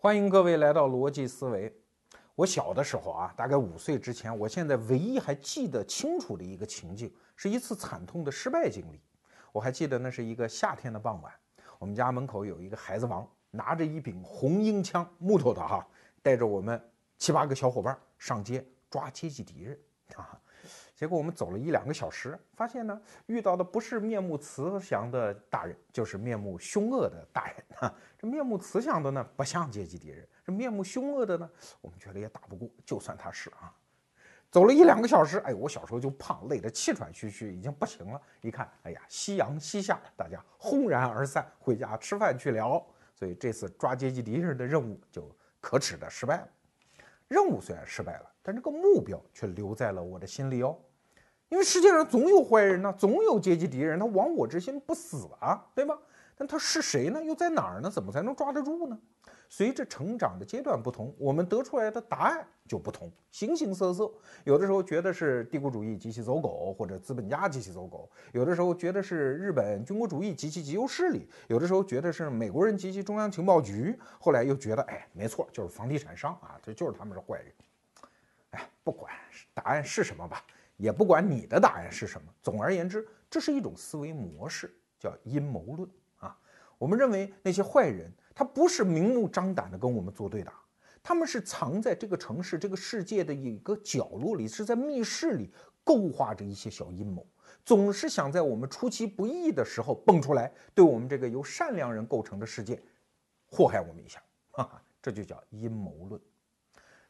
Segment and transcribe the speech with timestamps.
[0.00, 1.76] 欢迎各位来到逻辑思维。
[2.36, 9.00] 我小的时候啊，大概五岁之前，我现在唯一还记得清楚的一个情景，是一次惨痛的失败经历。
[9.50, 11.32] 我还记得那是一个夏天的傍晚，
[11.80, 15.84] 我们家门口有一个孩子王，拿着一柄红缨枪，木头的哈，
[16.22, 16.80] 带着我们
[17.16, 19.76] 七八个小伙伴上街抓阶级敌人
[20.14, 20.40] 啊。
[20.98, 27.94] 结果我们走了一两个小时，发现呢，遇到的不是面目慈祥的大人，就是面目凶恶的大人啊。
[28.18, 31.48] 这面目慈祥的呢，不像阶级敌人；这面目凶恶的呢，
[31.80, 33.72] 我们觉得也打不过，就算他是啊。
[34.50, 38.20] 走了一两个小时，哎，我小时候就胖，累得气喘吁吁，已经不行了。
[38.40, 42.84] 一看，哎呀，夕阳西下，大家轰然而散，回家吃饭去了。
[43.14, 46.48] 所以这次抓阶级敌人的任务就可耻的失败了。
[47.28, 50.76] 任务虽然失败了，但这个目标却留在了我的心里哦。
[51.48, 55.98] 因为世界上总有坏人呢，总有阶级敌人，他亡我之心不死啊，对吗？
[56.36, 57.22] 但他是谁呢？
[57.24, 57.90] 又在哪儿呢？
[57.90, 58.98] 怎么才能抓得住呢？
[59.50, 64.12] 随着成长的阶段不同，我们得出来的答案就不同，形形色色。
[64.44, 73.98] 有的时候觉得是帝国主义及其走狗，或者资本家及其走狗；有的时候觉得是日本军国主义及其极右势力；有的时候觉得是美国人及其中央情报局。
[74.20, 77.52] 后来又觉得，哎，没错，就是房地产商啊，这就是他们是坏人。
[78.50, 79.10] 哎，不管
[79.54, 80.44] 答案是什么吧。
[80.78, 86.38] 也不管你的答案是什么，总而言之，这是一种思维模式，叫阴谋论啊。
[86.78, 90.52] 我们认为那些坏人，他不是明目张胆的跟我们作对的，
[91.02, 97.26] 他们是藏在这个城市、这个世界的一个角落里，是在密室里构画着一些小阴谋，
[97.64, 102.80] 总是想在我们出其不意的时候蹦出来，对我们这个由善良人构成的世界
[103.50, 106.20] 祸害我们一下，哈哈，这就叫阴谋论。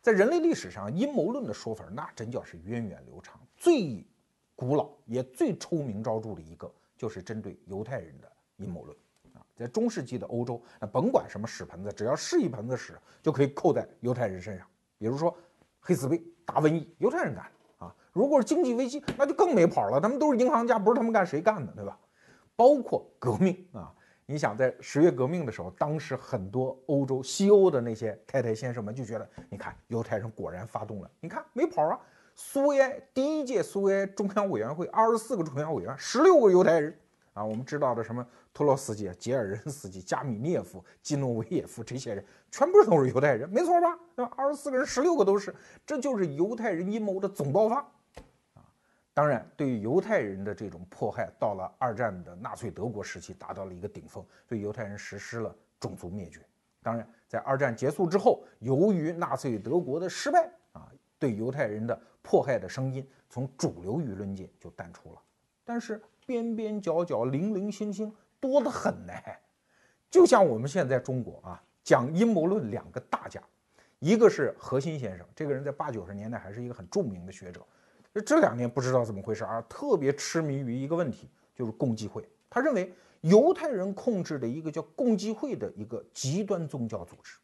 [0.01, 3.39] 在人类历史上，阴谋论的说法那真叫是源远流长。
[3.59, 4.07] 最
[4.55, 8.97] 古老也最臭名昭著的一个，就是针对犹太人的阴谋论
[9.35, 9.45] 啊。
[9.57, 14.67] 在中世纪的欧洲，那甭管什么屎盆子，只要是一盆子屎，就可以扣在犹太人身上。
[14.97, 15.37] 比如说
[15.81, 17.95] 黑死病、大瘟疫，犹太人干的啊。
[18.13, 21.99] 如果是经济危机，那就更没跑了，他们都是银行家，不是他们干谁干的，对吧？
[22.55, 23.93] 包括革命啊。
[24.31, 31.99] 你想在十月革命的时候，当时很多欧洲西欧的那些太太先生们就觉得，你看犹太人果然发动了，你看没跑啊。
[32.41, 36.97] 苏维埃第一届苏维埃中央委员会二十四个中央委员，十六个犹太人
[37.35, 37.45] 啊。
[37.45, 43.99] 我们知道的什么托洛斯基、杰尔任斯基、加米涅夫、基诺维耶夫这些人，全部都是犹太人，没错吧？
[44.15, 44.33] 对吧？
[44.37, 45.53] 二十四个人，十六个都是，
[45.85, 47.79] 这就是犹太人阴谋的总爆发
[48.55, 48.63] 啊。
[49.13, 56.41] 当然，对于犹太人的这种迫害，到了二战的纳粹德国时期达到了一个顶峰，对犹太人实施了种族灭绝。
[56.85, 60.87] 当然，在二战结束之后，由于纳粹德国的失败啊，
[61.19, 65.23] 对犹太人的迫害的声音从主流舆论界就淡出了。
[65.65, 69.15] 但是边边角角、零零星星多得很呢。
[70.11, 73.43] 就像我们现在中国啊，讲阴谋论两个大家，
[73.99, 77.65] 一个是何新先生，这个人在八九十年代还是一个很著名的学者。
[78.27, 82.29] 这两年不知道怎么回事啊，特别痴迷于一个问题，就是共济会。
[82.51, 87.39] 他认为犹太人控制的一个叫共济会的一个极端宗教组织，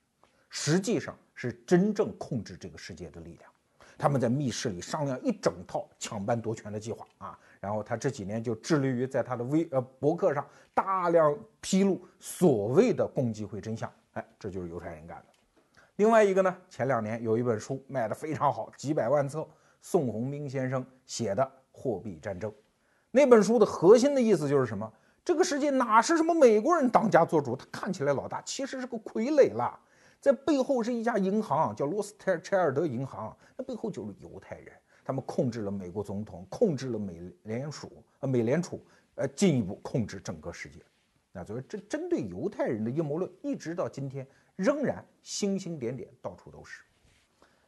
[0.50, 3.50] 实际上是真正控制这个世界的力量。
[3.96, 7.38] 他们在密室里商量一整套抢班夺权的计划啊。
[7.60, 13.90] 然后他这几年就致力于在他的微呃博客上大量披露所谓的共济会真相。
[14.12, 15.24] 哎，这就是犹太人干的。
[15.96, 19.46] 另外一个呢，前两年有一本书卖的非常好，几百万册。
[19.86, 22.50] 宋鸿兵先生写的《货币战争》
[23.10, 24.90] 那本书的核心的意思就是什么？
[25.22, 27.54] 这个世界哪是什么美国人当家做主？
[27.54, 29.78] 他看起来老大，其实是个傀儡了。
[30.24, 34.72] 在背后是一家银行，叫罗斯泰柴尔德银行，那背后就是犹太人，
[35.04, 38.82] 他们控制了美国总统，控制了美联储，呃，美联储，
[39.16, 40.80] 呃，进一步控制整个世界。
[41.30, 44.26] 那所以，这针对犹太人的阴谋论，一直到今天
[44.56, 46.82] 仍然星星点点，到处都是。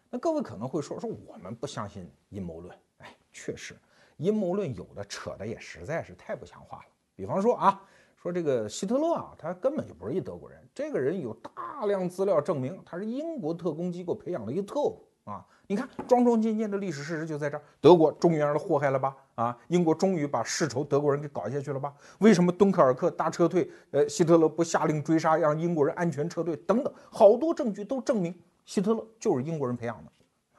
[0.09, 3.77] 那各位可能会说说我们不相信阴谋论，哎，确实，
[4.17, 6.87] 阴谋论有的扯的也实在是太不像话了。
[7.15, 7.83] 比方说啊，
[8.17, 15.47] 说这个希特勒啊，他根本就不是一德国人，这个人有大量资料证明他是英国特工机构培养的一个特务啊。
[15.69, 19.17] 你看，桩桩件件的历史事实就在这儿，德国终于让他祸害了吧？
[19.35, 21.93] 啊，英国终于把世仇德国人给搞下去了吧？
[22.21, 26.55] 为什么敦刻尔克大撤退，呃，希特勒不下令追杀，让英国人安全撤退？
[26.59, 28.33] 等等，好多证据都证明。
[28.65, 30.11] 希特勒就是英国人培养的，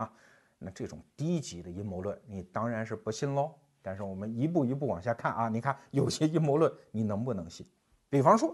[0.03, 0.11] 啊，
[0.59, 3.51] 那这种低级的阴谋论，你当然是不信喽。
[3.87, 7.65] 但是我们一步一步往下看啊，你看有些阴谋论你能不能信？
[8.09, 8.53] 比方说，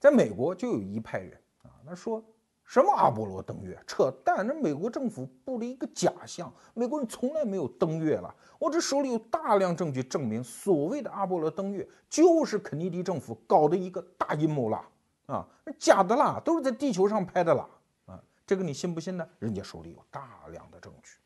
[0.00, 2.24] 在美国就有一派人啊，他说
[2.64, 4.46] 什么阿波罗登月，扯淡！
[4.46, 8.34] 那美国政府布了一个假象，美国人从来没有登月了。
[8.58, 14.82] 我这手里有大量证据证明，所谓的阿波罗登月就是肯尼迪政府搞的一个大阴谋了
[15.26, 17.68] 啊，那假的啦，都是在地球上拍的啦
[18.06, 18.18] 啊。
[18.46, 19.28] 这个你信不信呢？
[19.38, 21.18] 人家手里有大量的证据。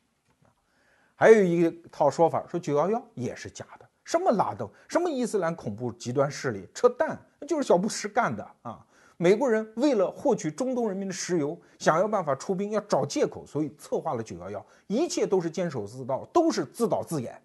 [1.19, 8.85] 还有一套说法说九幺幺也是假的，什么拉登，什么伊斯兰恐怖极端势力，扯淡，就是小布什干的啊！
[9.17, 17.41] 美国人为了获取中东人民的石油，想要办法出兵，要找借口，所以策划了九幺幺，一切都是监守自盗，都是自导自演。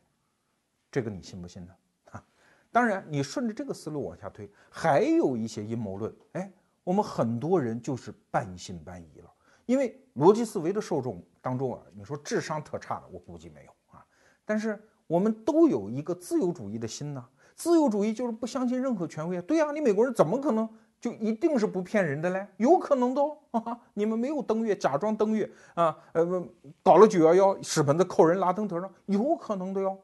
[0.90, 1.72] 这个你信不信呢？
[2.10, 2.22] 啊，
[2.70, 6.52] 当然，你顺着这个思路往下推，还有一些阴谋论，哎，
[6.84, 9.32] 我们很多人就是半信半疑了，
[9.64, 11.24] 因为逻辑思维的受众。
[11.42, 14.02] 当中啊，你说智商特差的，我估计没有啊。
[14.44, 19.42] 但是我们都有一个自由主义的心呢，自由主义就是不相信任何权威啊。
[19.42, 20.66] 对呀，你美国人怎么可能
[21.00, 22.46] 就一定是不骗人的嘞？
[22.58, 23.78] 有可能的哦。
[23.94, 26.48] 你们没有登月，假装登月啊，呃，
[26.82, 29.98] 搞了九幺幺，屎盆子扣人拉登头上，有可能的哟。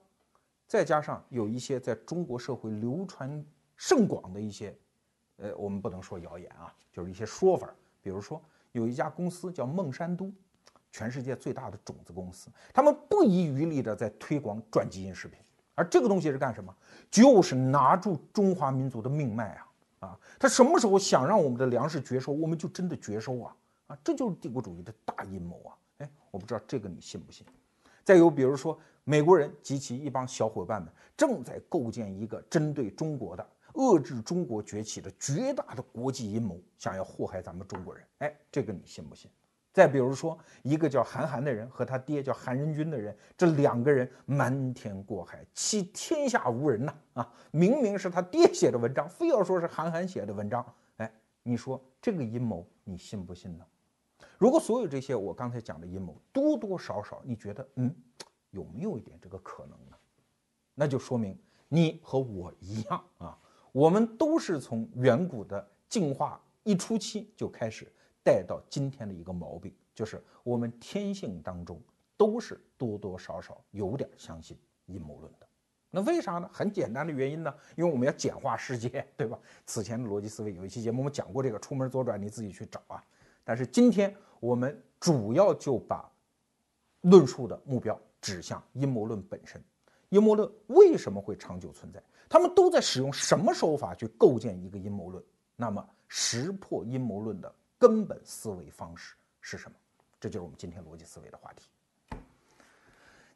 [0.67, 3.43] 再加上有一些在中国社会流传
[3.76, 4.76] 甚广的一些，
[5.37, 8.43] 呃，我们不能说谣言啊，就是一些说法，比如说
[8.73, 10.32] 有一家公司叫孟山都。
[10.90, 15.38] 全世界最大的种子公司，他们不遗余力地在推广转基因食品，
[15.75, 16.75] 而这个东西是干什么？
[17.11, 19.69] 就是拿住中华民族的命脉啊！
[20.00, 23.56] 啊，他什么时候想让我们的粮食绝收，我们就真的绝收啊！
[23.88, 25.76] 啊，这就是帝国主义的大阴谋啊！
[25.99, 27.46] 哎，我不知道这个你信不信？
[28.05, 38.05] 再有，比如说美国人及其一帮小伙伴们正在构建一个针对中国的、遏制中国崛起的绝大的国际阴谋，想要祸害咱们中国人。
[38.19, 39.31] 哎，这个你信不信？
[39.72, 46.94] 再比如说，一个叫韩寒的人和他爹叫韩仁君的人，这两个人瞒天过海，欺天下无人呐！
[47.12, 50.64] 啊，明明是他爹写的文章，非要说是韩寒写的文章。
[50.96, 51.12] 哎，
[51.44, 53.64] 你说这个阴谋，你信不信呢？
[54.36, 57.94] 如果所有这些我刚才讲的阴谋多多少少，你觉得嗯，
[58.50, 59.96] 有没有一点这个可能呢？
[60.74, 61.38] 那就说明
[61.68, 63.38] 你和我一样啊，
[63.70, 67.92] 我们都是从远古的进化一初期就开始。
[68.28, 71.80] 带到今天的一个毛病，就是我们天性当中
[72.14, 74.54] 都是多多少少有点相信
[74.84, 75.48] 阴谋论的。
[75.88, 76.50] 那为啥呢？
[76.52, 79.38] 很简单的原因呢，因为我们要简化世界，对吧？
[79.64, 83.02] 此前的逻辑思维有一期节目我们讲过这个，出门左转你自己去找啊。
[83.42, 86.12] 但是今天我们主要就把
[87.00, 89.58] 论述的目标指向阴谋论本身。
[90.10, 92.02] 阴谋论为什么会长久存在？
[92.28, 95.25] 他们都在使用什么手法去构建一个阴谋论？
[95.56, 97.54] 那么识破阴谋论的。
[97.78, 99.76] 根本思维方式是什么？
[100.20, 101.69] 这就是我们今天逻辑思维的话题。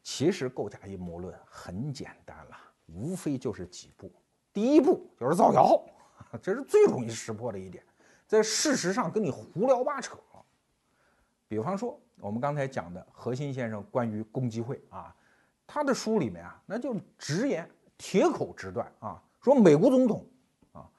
[0.03, 2.57] 其实构架阴谋论很简单了，
[2.87, 4.11] 无非就是几步。
[4.51, 5.81] 第一步就是造谣，
[6.43, 7.81] 这是最容易识破的一点，
[8.27, 10.17] 在事实上跟你胡聊八扯。
[11.47, 15.15] 比方说，我们刚才讲的核心先生关于共济会啊，
[15.65, 20.27] 他的书里面啊，那就直言铁口直断啊，说美国总统
[20.73, 20.89] 啊，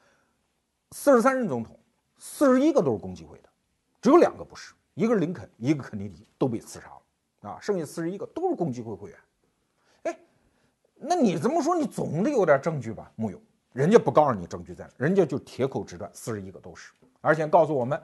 [0.93, 1.79] 四十三任总统。
[2.27, 3.49] 四十一个都是共济会的，
[4.01, 9.19] 只有两个不是，一个是林肯，一个肯尼迪都被刺杀了啊，剩下四十一个都是共济会会员。
[10.05, 10.19] 哎，
[10.95, 13.13] 那你这么说，你总得有点证据吧？
[13.15, 13.39] 木有，
[13.75, 18.03] 人家不告诉你证据在哪，人家就铁口直断，四十一个都是，而且告诉我们，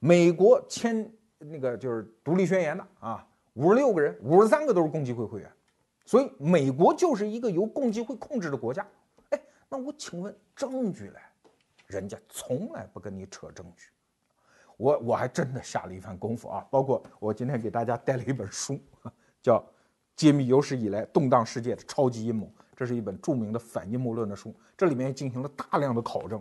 [0.00, 1.08] 美国签
[1.38, 5.48] 那个就是独立宣言的啊，五十六个人，五十三个都是共济会会员，
[6.04, 8.84] 所以美国就是一个由共济会控制的国家。
[9.28, 11.20] 哎，那我请问证据嘞？
[11.90, 13.88] 人家从来不跟你扯证据，
[14.76, 16.64] 我我还真的下了一番功夫啊！
[16.70, 18.78] 包括我今天给大家带了一本书，
[19.42, 19.58] 叫
[20.14, 26.40] 《揭秘有史以来动荡世界的超级阴谋》，这是一本著名的反阴谋论的书，这里面进行了大量的考证。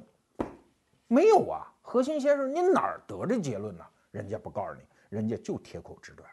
[1.07, 3.83] 没有啊，核心先生，你哪儿得这结论呢？
[4.11, 6.29] 人家不告诉你，人家就铁口直断。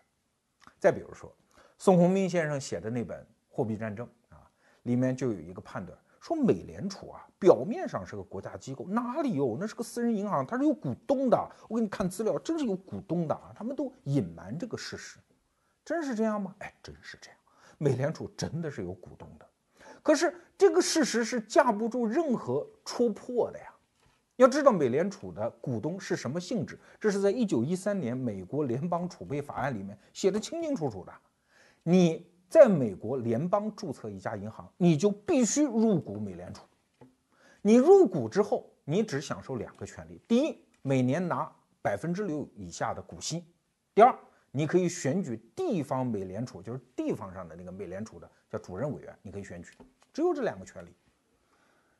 [0.78, 1.34] 再比如说，
[1.78, 3.18] 宋鸿兵先生写的那本
[3.48, 4.46] 《货币战争》啊，
[4.82, 5.98] 里面就有一个判断。
[6.26, 9.56] 说美联储啊，表面上是个国家机构，哪里有？
[9.60, 11.38] 那是个私人银行，它是有股东的。
[11.68, 13.52] 我给你看资料，真是有股东的啊！
[13.54, 15.20] 他们都隐瞒这个事实，
[15.84, 16.52] 真是这样吗？
[16.58, 17.38] 哎，真是这样，
[17.78, 19.46] 美联储真的是有股东的。
[20.02, 23.66] 可是这个事实是架不住任何戳破的呀。
[24.34, 31.12] 要知道美联储的股东是什么性质，这是在一九一三年美国联邦储备法案里面写的清清楚楚的。
[31.84, 32.26] 你。
[32.48, 36.64] 在美国联邦注册一家银行，你就必须入股美联储。
[37.62, 41.50] 你入股之后，你只享受两个权利：第一，每年拿
[41.82, 43.40] 百分之六以下的股息；
[43.94, 44.16] 第二，
[44.52, 49.70] 你可以选举地方美联储，就是地方上的那个美联储的叫主任委员，你可以选举。
[50.12, 50.94] 只有这两个权利。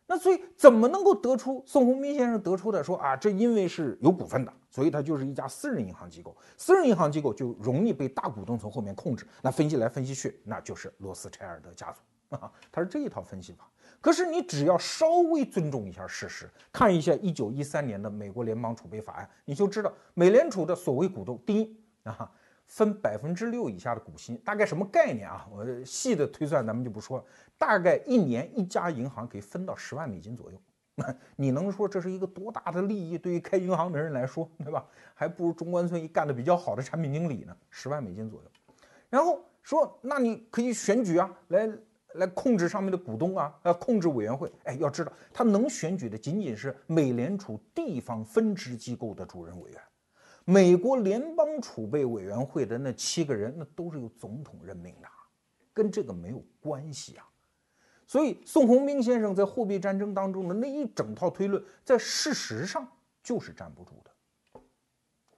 [0.08, 9.26] 那所以怎么能够得出宋鸿兵先生得出的说啊，这因为是有股份的，所以它就是一家私人银行机构，私人银行机构就容易被大股东从后面控制。
[9.42, 13.68] 那分析来分析去，那就是罗斯柴尔德家族啊，他是这一套分析法。
[14.00, 22.30] 可是你只要稍微尊重一下事实，看一下一九一三年的美国联邦储备法案，你就知道美联储的所谓股东，第一，啊，
[22.66, 25.46] 分百分之六以下的股息，大概什么概念啊？
[25.50, 27.25] 我细的推算咱们就不说了，
[27.56, 30.61] 大概一年一家银行可以分到十万美金左右。
[31.37, 33.18] 你能说这是一个多大的利益？
[33.18, 34.85] 对于开银行的人来说，对吧？
[35.14, 38.49] 还不如中关村一干的比较好的产品经理呢，十万美金左右。
[39.11, 41.70] 然后说，那你可以选举啊，来
[42.14, 44.50] 来控制上面的股东啊，呃，控制委员会。
[44.64, 49.80] 哎，要知道，他能选举的仅仅是美联储地方分支机构的主任委员，
[50.48, 55.08] 美国联邦储备委员会的那七个人，那都是由总统任命的，
[55.74, 57.28] 跟这个没有关系啊。
[58.06, 62.86] 所以，宋鸿兵先生在货币战争当中的那一整套推论，在事实上
[63.24, 64.62] 就是站不住的，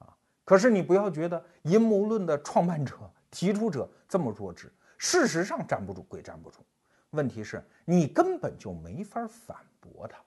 [0.05, 0.15] 啊！
[0.45, 2.95] 可是你不要觉得阴谋论的创办者、
[3.31, 6.59] 提出者这么弱智，事实上站不住归站不住，
[7.09, 10.23] 问题是你根本就没法反驳他，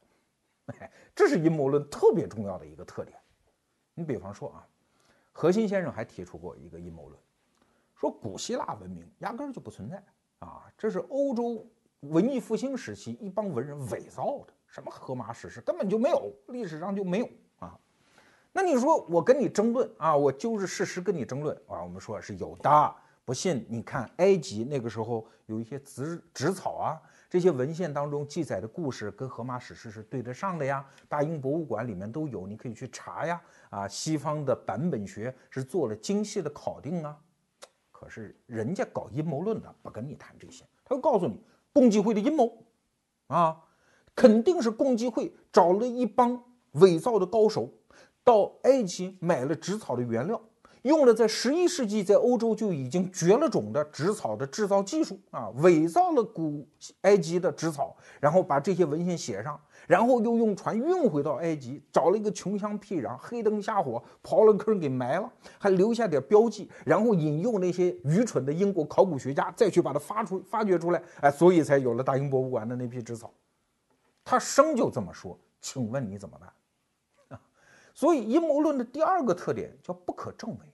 [1.14, 3.16] 这是阴谋论特别重要的一个特点。
[3.94, 4.66] 你比方说啊，
[5.32, 7.18] 核心先生还提出过一个阴谋论，
[7.94, 10.02] 说古希腊文明压根儿就不存在
[10.38, 11.66] 啊，这是欧洲。
[12.08, 17.28] 文艺复兴时期，一帮文人伪造的，什么荷马史诗根本就没有，历史上就没有
[17.60, 17.78] 啊。
[18.52, 21.80] 那你说我跟你争论啊，我就是事实跟你争论啊。
[21.80, 27.00] 我们说是有的，不信你看埃及那个时候有一些纸纸草啊，
[27.32, 30.86] 这些文献当中记载的故事跟荷马史诗是对得上的呀。
[31.08, 33.40] 大英博物馆里面都有，你可以去查呀。
[33.70, 37.16] 啊，西方的版本学是做了精细的考定啊。
[37.90, 41.42] 可是人家搞阴谋论的不跟你谈这些，他会告诉你。
[41.72, 42.66] 共济会的阴谋，
[43.28, 43.64] 啊，
[44.14, 46.38] 肯定是共济会找了一帮
[46.72, 47.72] 伪造的高手，
[48.22, 50.38] 到埃及买了纸草的原料，
[50.82, 56.66] 用了在十一世纪在欧洲就已经绝了种的纸草的制造技术啊，伪造了古
[57.02, 59.60] 埃及的纸草，然后把这些文献写上。
[59.88, 73.32] 然后又用船运回到埃及，找了一个穷乡僻壤，黑灯瞎火刨了坑给埋了，还留下点标记，然后引诱那些愚蠢的英国考古学家再去把它发出发掘出来，哎，所以才有了大英博物馆的那批纸草。
[74.24, 77.36] 他生就这么说，请问你怎么办？
[77.36, 77.42] 啊，
[77.92, 80.71] 所以阴谋论的第二个特点叫不可证伪，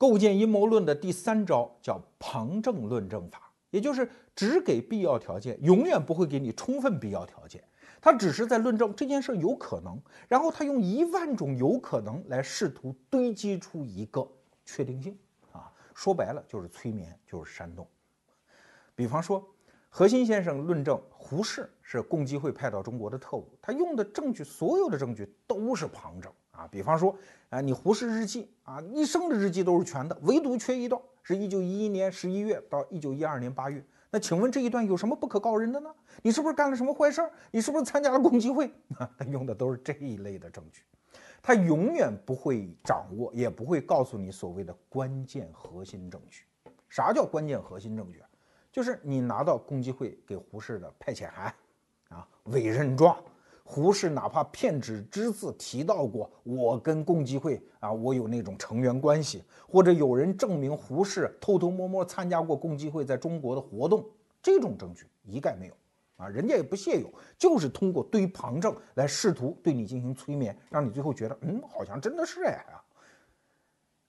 [0.00, 7.62] 构建阴谋论的第三招叫旁证论证法，也就是只给必要条件，永远不会给你充分必要条件。
[8.00, 14.26] 他只是在论证这件事有可能，然后他用一万种有可能来试图堆积出一个
[14.64, 15.18] 确定性
[15.52, 17.86] 啊，说白了就是催眠，就是煽动。
[18.94, 19.46] 比方说，
[19.90, 26.68] 何心先生论证胡适是共济会派到中国的特务，他用的证据，所有的证据都是旁证啊。
[26.70, 27.16] 比方说，
[27.48, 33.84] 啊，你胡适日记啊，一生的日记都是全的，唯独缺一段，是一九一一年十一月到一九一二年八月。
[34.10, 35.94] 那请问这一段有什么不可告人的呢？
[36.22, 37.30] 你是不是干了什么坏事儿？
[37.50, 38.66] 你是不是参加了共济会？
[38.98, 40.82] 啊， 他用的都是这一类的证据，
[41.40, 46.42] 他永远不会掌握，也不会告诉你所谓的关键核心证据。
[46.88, 48.20] 啥叫关键核心证据？
[48.72, 51.54] 就是你拿到共济会给胡适的派遣函，
[52.08, 53.16] 啊，委任状。
[53.70, 64.04] 胡适哪怕片纸只字提到过我跟共济会啊，我有那种成员关系，或者有人证明胡适偷偷摸摸参加过共济会在中国的活动，
[64.42, 65.74] 这种证据一概没有
[66.16, 67.08] 啊，人家也不屑有，
[67.38, 72.82] 就是通过堆旁证来试图对你进行催眠，让你最后觉得嗯，好像真的是哎啊。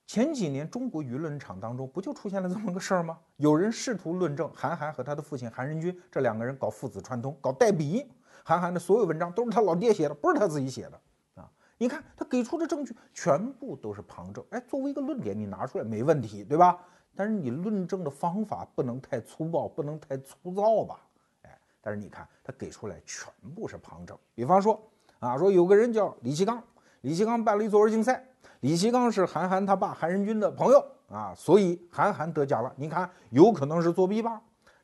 [0.07, 3.19] 前几年中国舆论场当中不就出现了这么个事儿吗？
[3.37, 8.11] 有人试图论证韩寒和他的父亲韩仁君这两个人搞父子串通，搞代笔。
[8.43, 10.99] 韩寒的所有文章都是他老爹写的，不是他自己写的
[11.35, 11.49] 啊！
[11.77, 16.79] 你看他给出的证据全部都是旁证，哎，作为一个论点你拿出来没问题，对吧？
[17.15, 20.99] 但是你论证的方法不能太粗暴，不能太粗糙吧？
[21.43, 24.17] 哎，但是你看他给出来全部是旁证。
[24.33, 24.81] 比方说
[25.19, 26.63] 啊，说有个人叫李其刚，
[27.01, 28.25] 李其刚办了一作文竞赛，
[28.61, 32.73] 李其刚是韩寒他爸韩仁君的朋友啊，所以韩寒得奖了。
[32.77, 34.41] 你看有可能是作弊吧？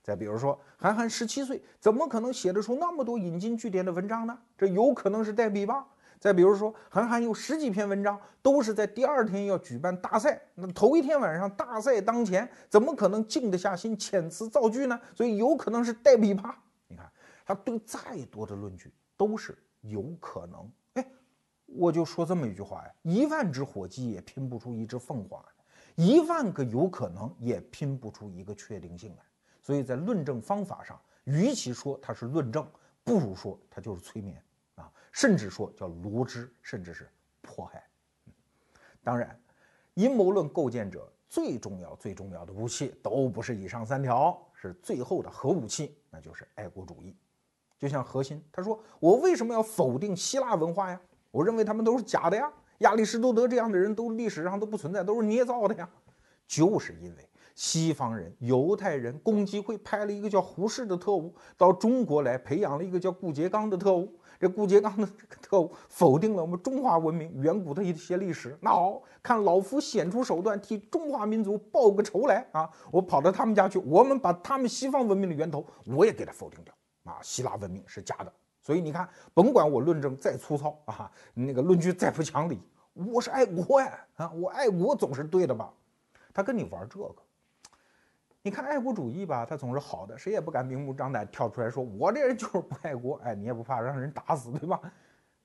[0.07, 4.39] 再比如说，韩寒十七岁，怎么可能写得出那么多引经据典的文章呢？
[4.57, 5.85] 这有可能是代笔吧？
[6.17, 14.97] 再比如说，韩寒有十几篇文章都是在第二天要举办大赛，那头一天晚上大赛当前，怎么可能静得下心遣词造句呢？
[15.13, 16.57] 所以有可能是代笔吧？
[16.87, 17.11] 你看，
[17.45, 17.99] 他对再
[18.31, 20.71] 多的论据都是有可能。
[20.93, 21.05] 哎，
[21.65, 25.43] 我就说这么一句话呀：一万只火鸡也拼不出一只凤凰，
[25.95, 29.23] 一万个有可能也拼不出一个确定性来。
[29.67, 32.65] 所以在论证方法上，与其说它是论证，
[33.03, 34.41] 不如说它就是催眠
[34.75, 37.05] 啊，甚至说叫罗织，甚至是
[37.41, 37.85] 迫害。
[39.03, 39.37] 当然，
[39.95, 47.13] 阴谋论构建者最重要、最重要的武器都不是以上三条，是最后的核武器，那就是爱国主义。
[47.77, 50.97] 就像核心，他说：“我为什么要否定希腊文化呀？
[51.29, 55.89] 我认为他们都是假的呀，亚里士多德这样的人都历史上都不存在，都是捏造的呀。
[56.47, 64.13] 就是因为西方人、犹太人、共济会派了一个叫胡适的特务到中国来，培养了一个叫顾颉刚的特务。
[64.39, 68.55] 这顾颉刚的这个特务否定了我们中华文明远古的一些历史。
[68.61, 72.69] 那好看，老夫显出手段，替中华民族报个仇来啊！
[72.91, 76.71] 我跑到他们家去，我们把他们西方文明的源头我也给他否定掉
[77.11, 77.17] 啊！
[77.23, 78.31] 希腊文明是假的。
[78.61, 82.61] 所以你看，甭管我论证再粗糙啊，那个论据再不讲理，
[82.93, 84.31] 我是爱国呀啊！
[84.33, 85.73] 我爱国总是对的吧？
[86.31, 87.15] 他跟你玩这个。
[88.47, 94.79] 你看爱国主义吧，它总是好的，谁也不敢明目张胆跳出来说我这人就是不爱国，哎，你也不怕让人打死，对吧？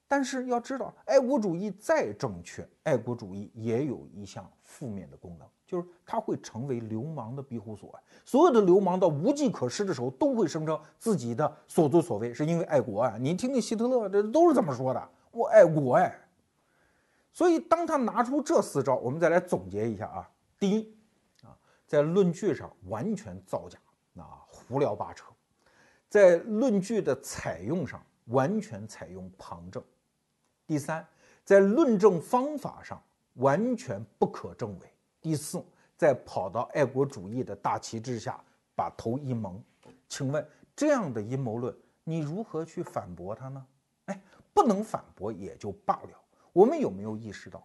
[0.07, 7.93] 但是要知道，爱国主义再正确，爱国主义也有一项负面的功能，就是它会成为流氓的庇护所。
[8.25, 13.17] 所有的流氓到无计可施的时候，都会声称自己的所作所为是因为爱国啊！
[13.19, 16.17] 你听听希特勒，这都是这么说的，我爱国哎。
[17.33, 20.95] 所以当他拿出这四招，我们再来总结一下啊，第一。
[21.93, 23.79] 在论据上完全造假，
[24.17, 25.27] 啊，胡聊八扯；
[26.09, 29.85] 在论据的采用上完全采用旁证。
[30.67, 31.07] 第三，
[31.45, 32.99] 在论证方法上
[33.35, 34.91] 完全不可证伪。
[35.21, 35.63] 第四，
[35.95, 38.43] 在跑到爱国主义的大旗之下
[38.75, 39.63] 把头一蒙。
[40.09, 43.67] 请问这样的阴谋论，你如何去反驳他呢？
[44.07, 44.19] 哎，
[44.55, 46.19] 不能反驳也就罢了。
[46.55, 47.63] 我们有没有意识到？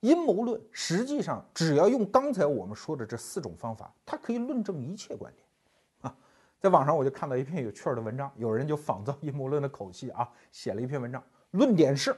[0.00, 5.44] 阴谋论实际上只要用刚才我们说的这四种方法，它可以论证一切观点
[6.02, 6.16] 啊。
[6.60, 12.16] 在网上我就看到一篇有趣儿的文章，有人就仿造阴谋论的口气啊，写了一篇文章，论点是：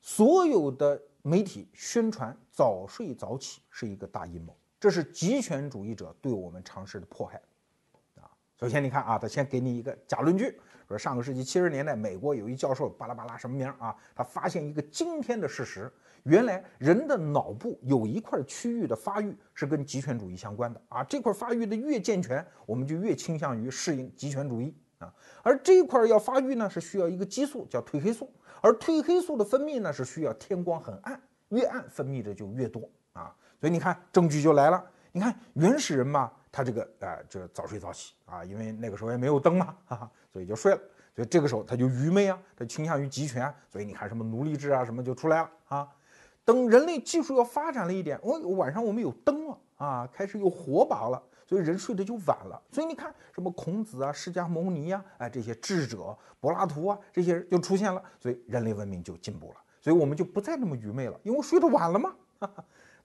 [0.00, 7.40] 所有的媒体宣传早睡早起是一个大阴谋，这是极权主义者对我们常识的迫害。
[8.60, 10.54] 首先你看啊，他先给你一个假论据，
[10.86, 15.90] 说上个世纪七十年代美国有一教授巴拉巴拉什么名啊，他发现一个惊天的事实。
[16.24, 25.10] 原来人的脑部有一块区域的发育是跟极权主义相关的啊，这块发育的越健全，我们就越倾向于适应极权主义啊。
[25.42, 28.30] 而这一块要发育呢，是需要一个激素叫褪黑素，
[28.60, 33.34] 而褪黑素的分泌呢是需要天光很暗，越暗分泌的就越多啊。
[33.58, 40.80] 所以你看证据就来了，你看原始人嘛，他这个啊就早睡早起啊，因为那个时候也没有灯嘛， 哈哈，所以就睡了，
[41.14, 45.88] 所以这个时候他就愚昧啊，他倾向于集权，所以你看什么奴隶制啊什么就出来了啊。
[46.44, 52.60] 等人类技术要发展了一点，哦晚上我们有灯了啊，开始有火把了，所以人睡得就晚了。
[52.72, 59.56] 所以你看，什么孔子啊、释迦牟尼呀，哎，这些智者，柏拉图啊，这些人就出现了，所以人类文明就进步了。
[59.80, 62.14] 所以我们就不再那么愚昧了，因为睡得晚了嘛。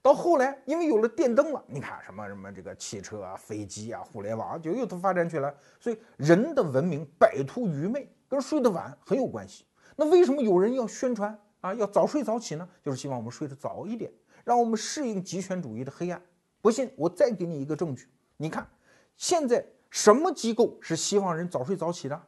[0.05, 5.51] 到后来，因为有了电灯了，你看什么什么这个汽车啊、飞机啊、互联网就又都发展起来。
[5.79, 9.65] 所以人的文明摆脱愚昧跟睡得晚很有关系。
[9.95, 11.35] 那为什么有人要宣传？
[11.61, 14.13] 啊，要早睡早起呢，就是希望我们睡得早一点，
[14.43, 16.21] 让我们适应极权主义的黑暗。
[16.61, 18.07] 不信，我再给你一个证据。
[18.37, 18.69] 你看，
[19.17, 22.21] 现在什么机构是希望人早睡早起的？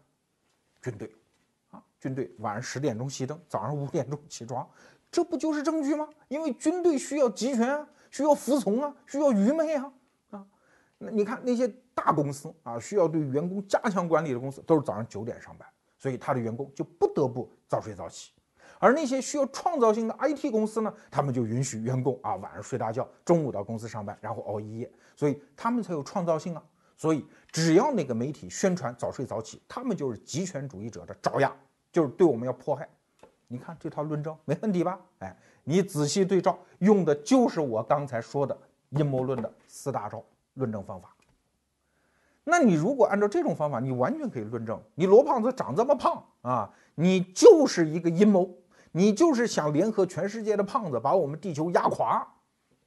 [0.82, 1.14] 军队，
[1.70, 4.68] 啊，军队晚上十点钟熄灯，早上五点钟起床，
[5.18, 6.08] 这不就是证据吗？
[6.28, 9.92] 因为军队需要集权啊，需要服从啊，需要愚昧啊，
[10.30, 10.46] 啊，
[11.00, 18.32] 那你看那些大公司啊，需要对员工加强管理的公司，都是早上九点上班，所以他的员工就不得不早睡早起。
[18.78, 26.64] 而那些需要创造性的 IT 公司呢，他们就允许员工啊晚上睡大觉，中午到公司上班，然后熬一夜，所以他们才有创造性啊。
[26.96, 31.52] 所以只要那个媒体宣传早睡早起，他们就是极权主义者的爪牙，
[31.92, 32.88] 就是对我们要迫害。
[33.48, 35.00] 你看这套论证没问题吧？
[35.20, 38.58] 哎，你仔细对照，用的就是我刚才说的
[38.90, 40.24] 阴谋论的四大招
[40.56, 41.14] 论证方法。
[42.44, 48.50] 那你如果按照这种方法，你完全可以论证，你罗胖子长这么胖啊，你就是一个阴谋。
[48.94, 52.26] 你就是想联合全世界的胖子把我们地球压垮，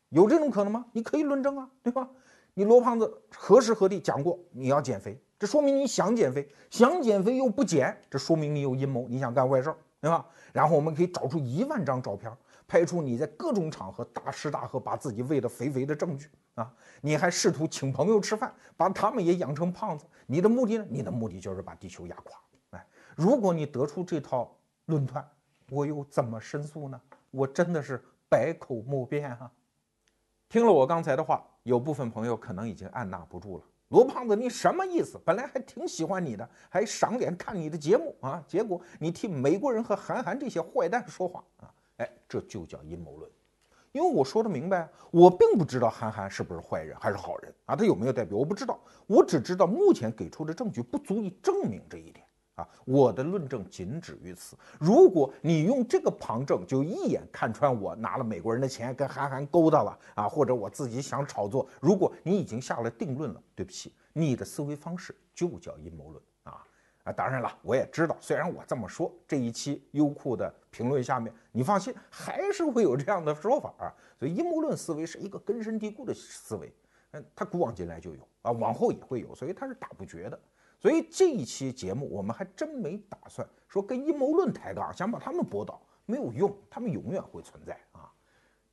[0.08, 0.86] 有这种可能吗？
[0.92, 2.08] 你可以论证啊，对吧？
[2.54, 5.22] 你罗胖子何时何地讲过你要减肥？
[5.38, 10.26] 这说明你想减肥，想减肥又不减，这说明你有阴谋，你想干坏事儿，对吧？
[10.52, 12.32] 然后我们可以找出一万张照片，
[12.66, 16.72] 拍出你在各种场合大吃大喝，把自己喂得肥肥的证据啊！
[17.00, 20.86] 你还试图请朋友吃饭，把他们也养成胖子，你的目的呢？
[20.88, 22.40] 你的目的就是把地球压垮。
[22.70, 25.28] 哎，如果你得出这套论断。
[25.72, 27.00] 我又怎么申诉呢？
[27.30, 29.48] 我真的是百口莫辩啊！
[30.48, 33.64] 听了我刚才的话，有部分朋友可能已经按捺不住了。
[33.90, 35.20] 罗胖子，你什么意思？
[35.24, 41.74] 本来还挺喜欢你的，还赏脸看你的节目啊，结果你替美国人和韩寒这些坏蛋说话啊！
[41.96, 43.28] 哎，这就叫阴谋论。
[43.90, 52.19] 因为我说的明白，我并不知道韩寒是不是坏人还是好人啊，他有没有代表我不知道，我只知道目前给出的证据不足以证明这一点。
[52.60, 54.56] 啊，我的论证仅止于此。
[54.78, 66.62] 如果你用这个旁证就一眼看穿我拿了美国人的钱跟韩寒勾搭了啊，或者我自己想炒作，如果你已经下了定论了，对不起，你的思维方式就叫阴谋论啊
[67.04, 67.12] 啊！
[67.12, 73.94] 当然了，我也知道，虽然我这么说，这一期优酷的评论下面，你放心，还是会有这样的说法啊。
[74.18, 76.72] 所以阴谋论思维是一个根深蒂固的思维，
[77.12, 80.38] 嗯，它古往今来就有啊，往后也会有，所以它是打不绝的。
[80.80, 88.10] 所以这一期节目，我们还真没打算说跟阴谋论抬杠，想把他们驳倒，没有用，他们永远会存在啊。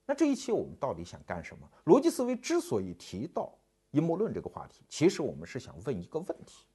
[0.06, 1.70] 那这一期我们到底想干什么？
[1.86, 3.54] 逻辑思维之所以提到
[3.92, 6.66] 阴谋论这个话题，其实我们是想问一个问题，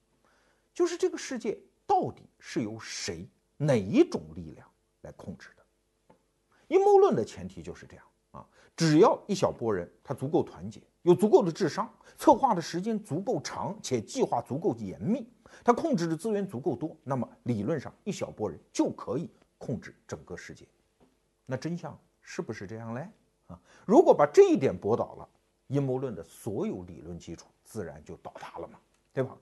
[0.74, 6.14] 就是这个世界到底是由谁、哪一种力量来控制的？
[6.68, 10.82] 阴谋论的前提就是这样啊，只要一小波人他足够团结。
[11.02, 15.28] 有足够的智商，策划的时间足够长，且计划足够严密，
[15.64, 20.64] 他控制的资源足够多，那么理论上一小波人就可以控制整个世界。
[21.44, 23.08] 那真相是不是这样嘞？
[23.48, 25.28] 啊，如果把这一点驳倒了，
[25.66, 28.78] 阴谋论的所有理论基础自然就倒塌了嘛，
[29.12, 29.36] 对吧？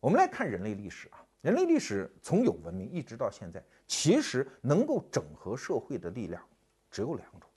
[0.00, 6.42] 我们来看人类历史啊，人类历史从有文明一直到现在，其实能够整合社会的力量
[6.90, 7.48] 只有两种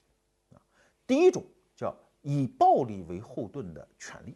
[0.54, 0.62] 啊，
[1.08, 1.44] 第一种
[1.76, 1.92] 叫。
[2.24, 4.36] 以暴力为后盾的权利，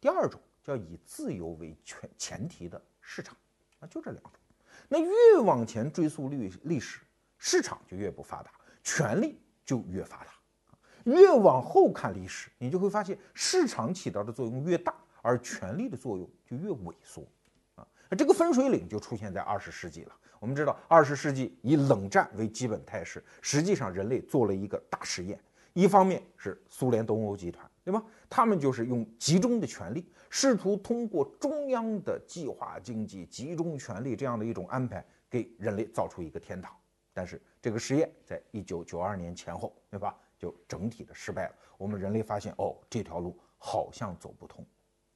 [0.00, 3.36] 第二种叫以自由为前前提的市场，
[3.78, 4.32] 啊，就这两种。
[4.88, 7.00] 那越往前追溯历历史，
[7.38, 8.50] 市场就越不发达，
[8.82, 10.32] 权力就越发达。
[11.04, 17.22] 越往后看历史，你就会发现市场起到的作用越大，而权力的作用就越萎缩。
[17.76, 20.16] 啊，这个分水岭就出现在二十世纪了。
[20.40, 25.38] 我们知道，二十世纪以冷战为基本态势，实际上人类做了一个大实验。
[25.76, 28.02] 一方面是苏联东欧集团，对吧？
[28.30, 36.74] 他们就是用集中的权力，试图通过中央的计划经济、集中权力这样的一种安排，给人类造出一个天堂。
[37.12, 40.16] 但是这个实验在一九九二年前后，对吧？
[40.38, 41.54] 就整体的失败了。
[41.76, 44.64] 我们人类发现，哦，这条路好像走不通。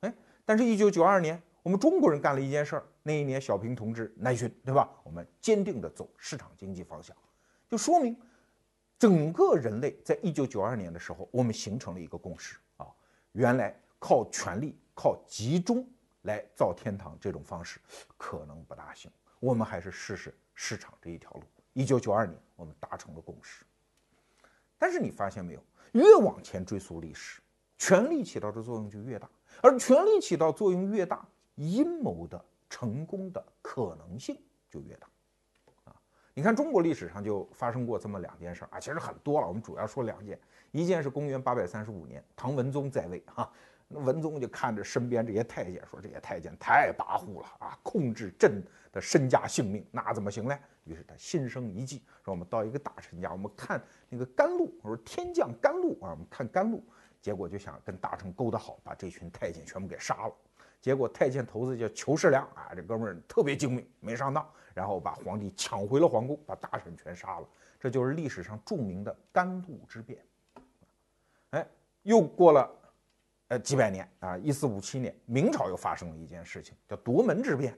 [0.01, 2.85] 哎，但是，一九九二年，我们中国人干了一件事儿。
[3.03, 4.91] 那一年，小平同志南巡，对吧？
[5.05, 7.17] 我们坚定地走市场经济方向，
[7.67, 8.15] 就说明。
[9.01, 12.87] 整个人类在一九九二年的时候，我们形成了一个共识啊，
[13.33, 15.89] 原来靠权力、靠集中
[16.25, 17.81] 来造天堂这种方式
[18.19, 21.43] 可能不大行，我们还是试试市场这一条路。
[21.73, 23.65] 一九九二年，我们达成了共识。
[24.77, 27.41] 但是你发现没有，越往前追溯历史，
[27.79, 29.31] 权力起到的作用就越大，
[29.63, 35.09] 而权力起到作用越大，阴谋的成功的可能性就越大。
[36.33, 39.49] 你看，中国历史上就发生过这么两件事儿啊，其实很多了。
[39.49, 40.39] 我们主要说两件，
[40.71, 43.51] 一件是公元八百三十五年，唐文宗在位哈，
[43.89, 48.63] 那文宗就看着身边这些太监，说这些太监太跋扈了啊，控制朕
[48.93, 50.57] 的身家性命，那怎么行呢？
[50.85, 56.83] 于是他心生一计，说我们到一个大臣家，我们看那个甘露，我说天降甘露啊，我们看甘露，
[57.21, 60.35] 结果就想跟大臣勾搭好，把这群太监全部给杀了。
[60.81, 64.47] 结果太监头子叫裘世良啊，这哥们儿特别精明，没上当。
[64.73, 70.25] 然后把皇帝抢回了皇宫，把大臣全杀了，这就是历史上著名的甘露之变。
[71.51, 71.67] 哎，
[72.03, 72.71] 又过了
[73.49, 77.77] 呃几百年啊，一四五七年，明朝又发生了一件事情，叫夺门之变。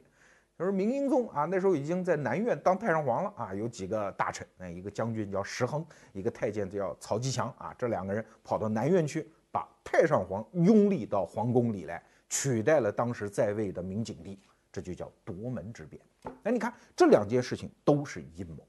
[0.59, 12.01] 就是明英宗啊，那时候已经在南苑当太上皇了啊，有几个大臣，那，一个将军叫石亨，一个太监叫曹吉祥啊，这两个人跑到南苑去，把太上皇拥立到皇宫里来，
[12.33, 14.39] 取代了当时在位的明景帝。
[14.73, 16.01] 这就叫夺门之变。
[16.45, 18.67] 哎，你看这两件事情都是阴谋。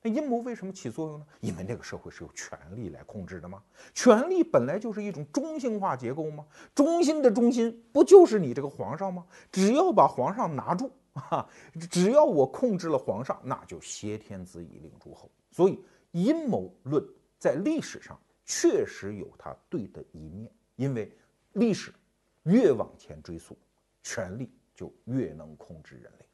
[0.00, 1.26] 那阴谋为什么起作用呢？
[1.40, 3.62] 因为那个社会是由权力来控制的吗？
[3.92, 6.46] 权力本来就是一种中心化结构吗？
[6.74, 9.26] 中心的中心不就是你这个皇上吗？
[9.52, 11.46] 只要把皇上拿住啊，
[11.90, 15.30] 只要我控制了皇上，那就挟天子以令诸侯。
[15.50, 15.78] 所以
[16.12, 17.06] 阴谋论
[17.38, 21.14] 在历史上确实有它对的一面，因为
[21.52, 21.92] 历史
[22.44, 23.58] 越往前追溯，
[24.02, 24.50] 权力。
[24.72, 26.26] 就越能控制人类。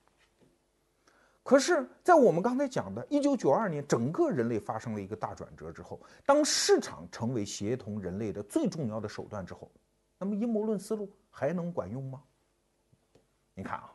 [1.43, 9.69] 可是，在我们刚才讲的1992年，整个人类发生了一个大转折之后，当市场成为协同人类的最重要的手段之后，
[10.17, 12.23] 那么阴谋论思路还能管用吗？
[13.53, 13.93] 你看啊，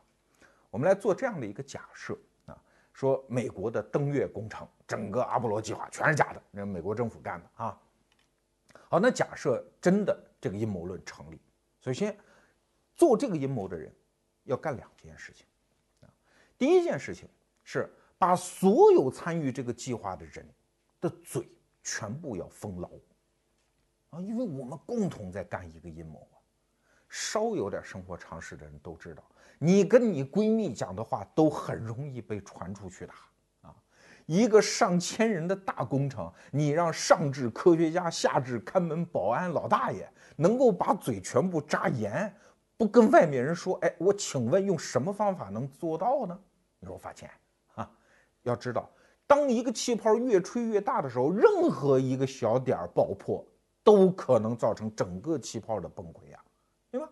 [0.68, 7.80] 我们来做这样的一个假设啊，说美国的登月工程，整个阿波罗计划全是假的，那美国政府干的啊。
[8.90, 11.40] 好，那假设真的这个阴谋论成立，
[11.82, 12.18] 首先
[12.94, 13.94] 做这个阴谋的人。
[14.44, 15.46] 要干两件事情，
[16.00, 16.10] 啊，
[16.58, 17.28] 第一件事情
[17.62, 20.44] 是把所有参与这个计划的人
[21.00, 21.48] 的嘴
[21.80, 22.90] 全部要封牢，
[24.10, 26.42] 啊，因为我们共同在干一个阴谋啊。
[27.08, 29.22] 稍有点生活常识的人都知道，
[29.60, 33.12] 你跟你闺蜜讲的话都很容易被传出去的。
[34.26, 42.34] 一个上千人的大工程，你让上至科学家，下至看门保安老大爷，能够把嘴全部扎严，
[42.76, 46.38] 不跟外面人说，哎，我请问用什么方法能做到呢？
[46.78, 47.30] 你说我发钱
[47.74, 47.88] 啊？
[48.42, 48.90] 要知道，
[49.26, 53.44] 当一个气泡越吹越大的时候，任何一个小点儿爆破，
[53.84, 56.38] 都可能造成整个气泡的崩溃呀。
[56.90, 57.08] 对吧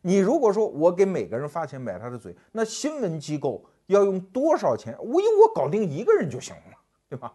[0.00, 4.96] 你如果说我给每个人发钱买他的嘴，那新闻机构要用多少钱？
[4.98, 7.32] 我以我搞定一个人就行了，对吧？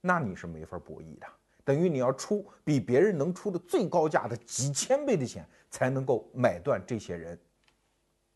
[0.00, 1.26] 那你是没法博弈的，
[1.64, 7.38] 等于你要出比别人能出的最高价的几千倍的钱，才能够买断这些人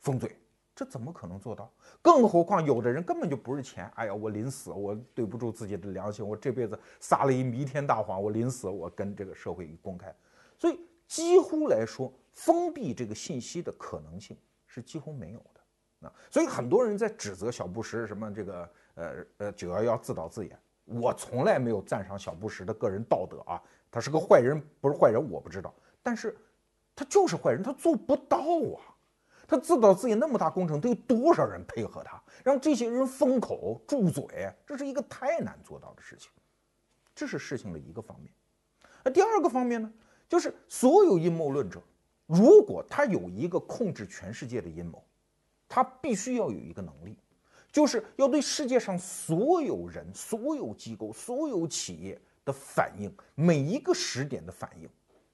[0.01, 0.37] 封嘴，
[0.75, 1.71] 这怎么可能做到？
[2.03, 10.15] 更何况有的人根本就不是钱，哎呀，我临死我对不住自己的良心，我这辈子撒了一弥天大谎，我临死我跟这个社会一公开，
[10.59, 12.13] 所以几乎来说。
[12.33, 15.60] 封闭这个信息的可能性是几乎没有的，
[16.01, 26.37] 啊，所以很多人在指责小布什什么这个呃呃九幺幺自导自演，我从来没有赞赏小布什的个人道德啊，他是个坏人不是坏人我不知道，但是
[26.97, 28.81] 他就是坏人，他做不到啊，
[29.47, 34.27] 他自导自演那么大工程，得有多少人配合他，让这些人封口住嘴，
[34.67, 36.31] 这是一个太难做到的事情，
[37.15, 38.33] 这是事情的一个方面，
[39.05, 39.93] 那第二个方面呢，
[40.29, 41.83] 就是所有阴谋论者。
[42.27, 45.05] 如果他有一个控制全世界的阴谋，
[45.71, 47.17] 他必须要有一个能力，
[47.71, 54.89] 就是要对世界上所有人、所有机构、所有企业的反应，每一个时点的反应，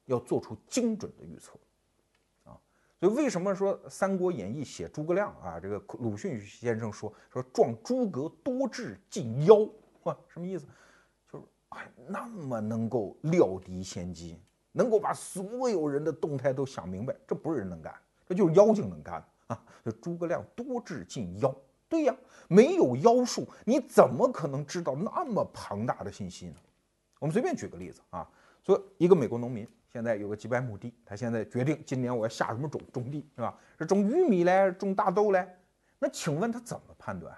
[0.05, 1.59] 要做出精准的预测，
[2.45, 2.53] 啊，
[3.01, 5.59] 所以为什么说《三国演义》写诸葛亮啊？
[5.59, 9.67] 这个鲁迅先生说说壮诸葛多智近妖，
[10.03, 10.67] 哇，什么意思？
[11.33, 14.39] 就是哎，那么能够料敌先机。
[14.79, 17.95] 能够把所有人的动态都想明白，这不是人能干，
[18.29, 19.63] 这就是妖精能干的啊！
[19.85, 21.55] 这诸葛亮多智近妖，
[21.89, 22.17] 对呀，
[22.49, 26.57] 没有妖术，你怎么可能知道那么庞大的信息呢？
[27.19, 28.29] 我们随便举个例子啊，
[28.65, 33.59] 说一个美国农民现在有个几百亩地，他现在决定今年我要下什么种种地，是吧？
[33.79, 35.47] 是种玉米嘞，种大豆嘞？
[35.99, 37.35] 那请问他怎么判断？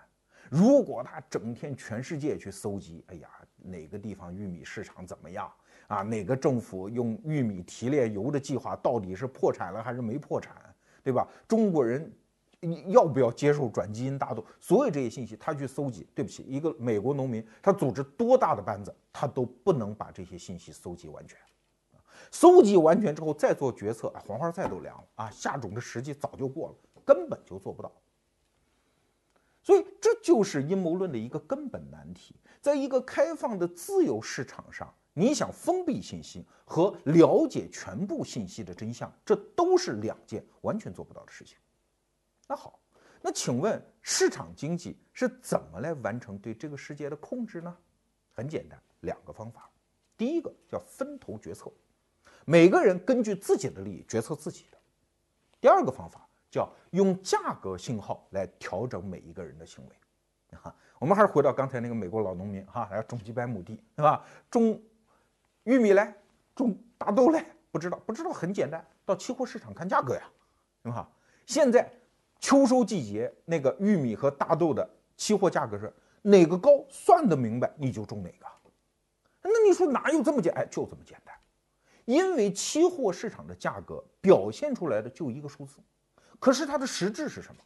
[0.50, 5.52] 如果他整天全世界去搜集，哎呀，哪个地方玉米市场怎么样？
[5.88, 10.56] 啊，哪个政府用玉米提炼油的计划到底是破产了还是没破产，
[11.08, 11.26] 对吧？
[11.48, 12.12] 中国人
[12.88, 14.44] 要不要接受转基因大豆？
[14.60, 21.38] 所有这些信息他去搜集，对不起，一个美国农民，他组织多大的班子，他都不能把这些信息搜集完全。
[22.30, 25.30] 搜集完全之后再做决策，黄花菜都凉了啊！
[25.30, 26.74] 下种的时机早就过了，
[27.06, 27.90] 根本就做不到。
[29.62, 34.92] 所以这就是阴谋论的一个根本难题，在一个开放的自由市场上。
[35.18, 41.58] 你想封闭信息和了解全部信息的真相，这都是两件完全做不到的事情。
[42.46, 42.78] 那好，
[43.20, 47.76] 那请问市场经济是怎么来完成对这个世界的控制呢？
[48.32, 49.68] 很简单，两个方法。
[50.16, 51.68] 第一个叫分头决策，
[52.44, 54.78] 每个人根据自己的利益决策自己的。
[55.60, 60.56] 第二个方法叫用价格信号来调整每一个人的行为。
[60.56, 64.24] 哈，我们还是回到刚才那个美国老农民哈，要种几百亩地，对吧？
[64.48, 64.80] 种。
[65.68, 66.14] 玉米嘞，
[66.56, 70.22] 种大豆嘞，不知道，不知道，很简单，到期货市场看价格呀，
[70.82, 71.06] 对吧？
[71.44, 71.92] 现在
[72.40, 78.46] 秋收季节那个玉米和大豆的期货价格是哪个高，算得明白你就种哪个。
[79.42, 80.50] 那你说哪有这么简？
[80.54, 81.34] 哎，就这么简单，
[82.06, 85.80] 因为期货市场的价格表现出来的就一个数字，
[86.40, 87.60] 可是它的实质是什么？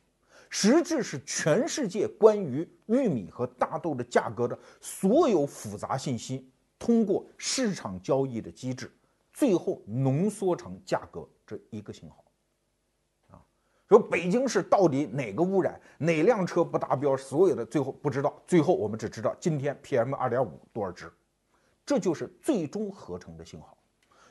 [0.51, 6.52] 实质是全世界关于玉米和大豆的价格的所有复杂信息。
[6.83, 8.90] 通过市场交易的机制，
[9.33, 12.25] 最后浓缩成价格这一个信号，
[13.31, 13.38] 啊，
[13.88, 21.09] 说北京市到底哪个污染，哪辆车不达标，所有的最后不知道，最后我们只知道今天 PM 二点五多少值，
[21.87, 23.79] 这就是最终合成的信号。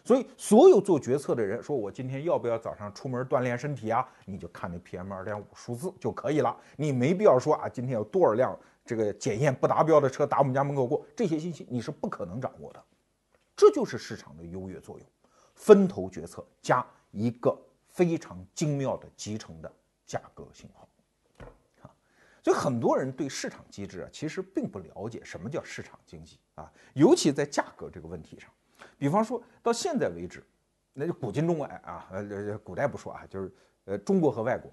[0.04, 4.06] 所以，所有做决策的人说，我今天要不要早上出门锻炼身体啊？
[4.26, 8.60] 你就看那 PM 二点五数字就可以了，你没必要说啊，今天有多少辆。
[8.92, 12.84] 这个检验不达标的车打我们家门口过，这些信息你是不可能掌握的，
[13.56, 15.08] 这就是市场的优越作用，
[15.56, 19.72] 分头决策加一个非常精妙的集成的
[20.06, 20.90] 价格信号，
[21.84, 21.88] 啊，
[22.44, 28.50] 所以很多人对市场机制啊其实并不了解什么叫市场经济啊，尤其在价格这个问题上，
[28.98, 30.46] 比方说到现在为止，
[30.92, 33.50] 那就古今中外啊，呃，古代不说啊，就是
[33.86, 34.70] 呃中国和外国，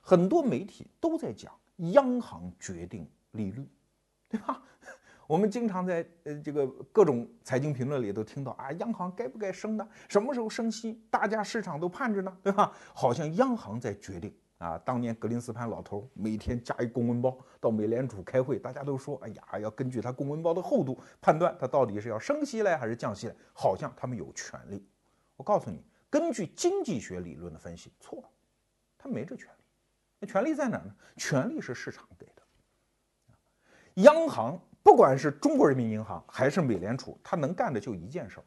[0.00, 1.56] 很多媒体都在讲
[1.92, 3.08] 央行决定。
[3.32, 3.68] 利率，
[4.28, 4.62] 对吧？
[5.26, 9.88] 我们经常在呃这个各种财经评论里都听到啊，央行该不该升呢？
[10.08, 11.00] 什么时候升息？
[11.08, 12.72] 大家市场都盼着呢， 对吧？
[12.92, 14.76] 好像央行在决定啊。
[14.78, 24.84] 当年格林斯潘老头每天加一公文包到美联储开会，大家都说，哎呀，要根据他公文包的厚度判断他到底是要升息嘞还是降息嘞，好像他们有权利。
[25.36, 28.28] 我告诉你，根据经济学理论的分析，错了，
[28.98, 29.62] 他没这权利。
[30.18, 30.92] 那权利在哪呢？
[31.16, 32.39] 权利是市场给的。
[33.94, 38.44] 央行不管是中国人民银行还是美联储，他能干的就一件事儿，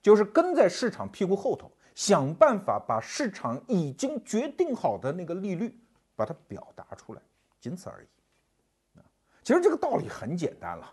[0.00, 5.78] 就是跟在市场屁股后头，想办法把市场已经决定好的那个利率
[6.16, 7.20] 把它表达出来，
[7.60, 8.98] 仅此而已。
[8.98, 9.02] 啊，
[9.42, 10.92] 其实这个道理很简单了。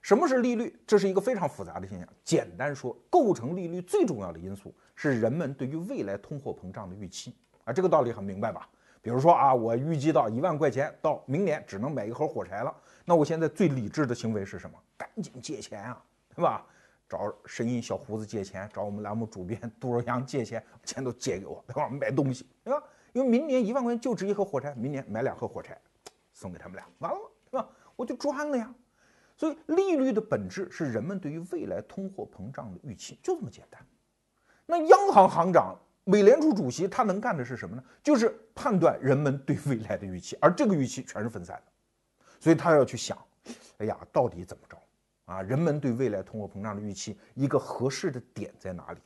[0.00, 0.76] 什么是利率？
[0.84, 2.08] 这是一个非常复杂的现象。
[2.24, 7.72] 简单说，构成利率最重要的因素是人们对于未来通货膨胀的预期啊。
[7.72, 8.68] 这个道理很明白吧？
[9.00, 12.74] 比如说啊，我预计到一万块钱，到明年只能买一盒火柴了。
[13.04, 14.78] 那我现在最理智的行为是什么？
[14.96, 16.64] 赶紧借钱啊，对吧？
[17.08, 21.88] 找声音小胡子借钱，找我们栏目主编 杜若阳借钱，钱都借给我，对吧？
[21.88, 22.82] 买东西，对吧？
[23.12, 25.78] 因为明年一万块钱就值一盒火柴，明年买两盒火柴，
[26.32, 27.18] 送给他们俩，完了，
[27.50, 27.68] 对吧？
[27.96, 28.74] 我就赚了呀。
[29.36, 33.84] 所以，利率的本质是人们对于未来通货膨胀的预期，就这么简单。
[34.64, 37.82] 那央行行长、美联储主席他能干的是什么呢？
[38.02, 41.71] 就是判断人们对未来的预期，而这个预期全是分散的，
[42.42, 43.16] 所以他要去想，
[43.78, 44.76] 哎呀，到底怎么着
[45.26, 45.40] 啊？
[45.42, 48.98] 人们对未来通货膨胀的预期一个合适的点在哪里？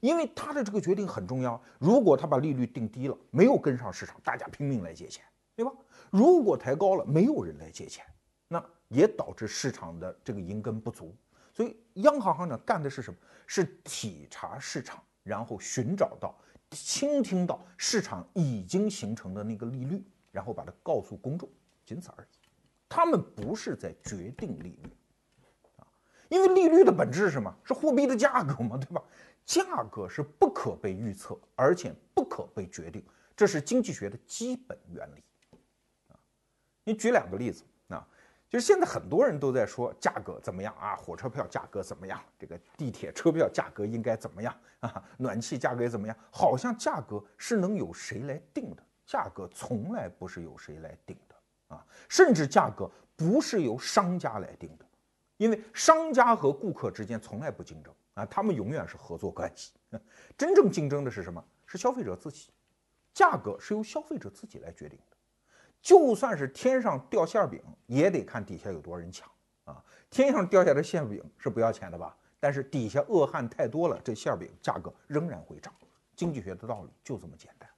[0.00, 1.58] 因为他的这个决定很重要。
[1.78, 5.24] 如果他把利率定低了，没有跟上市场，大家拼命来借钱，
[5.56, 5.72] 对吧？
[6.10, 8.04] 如果抬高了，没有人来借钱。
[8.48, 11.16] 那也导致市场的这个银根不足，
[11.54, 13.18] 所以央行行长干的是什么？
[13.46, 16.38] 是体察市场，然后寻找到、
[16.70, 21.48] 倾听到市场已经形成的那个利率，然后把它告诉公众，
[21.86, 22.43] 仅此而已。
[22.94, 24.96] 他们不是在决定利率
[25.78, 25.86] 啊，
[26.28, 27.52] 因为利率的本质是什么？
[27.64, 29.02] 是货币的价格嘛，对吧？
[29.44, 33.04] 价格是不可被预测，而且不可被决定，
[33.34, 35.24] 这是经济学的基本原理
[36.06, 36.14] 啊。
[36.84, 37.64] 你举两个例子。
[37.88, 38.06] 啊
[38.48, 40.94] 就是现在很多人都在说价格怎么样啊？
[40.94, 42.22] 火车票价格怎么样？
[42.38, 45.02] 这个地铁车票价格应该怎么样啊？
[45.18, 46.16] 暖气价格怎么样？
[46.30, 48.82] 好像价格是能由谁来定的？
[49.04, 51.33] 价格从来不是由谁来定的
[51.74, 51.86] 啊！
[52.08, 54.84] 甚至价格不是由商家来定的，
[55.36, 59.72] 因为商家和顾客之间从来不竞争啊，他们永远是合作关系。
[60.36, 61.44] 真正竞争的是什么？
[61.66, 62.50] 是消费者自己。
[63.12, 65.16] 价格是由消费者自己来决定的。
[65.80, 69.28] 就算是天上掉馅饼，也得看底下有多少人抢
[69.64, 69.84] 啊！
[70.10, 72.16] 天上掉下的馅饼是不要钱的吧？
[72.40, 75.72] 但是底下恶汉太多了，这馅饼价格仍然会涨。
[76.16, 77.68] 经济学的道理就这么简单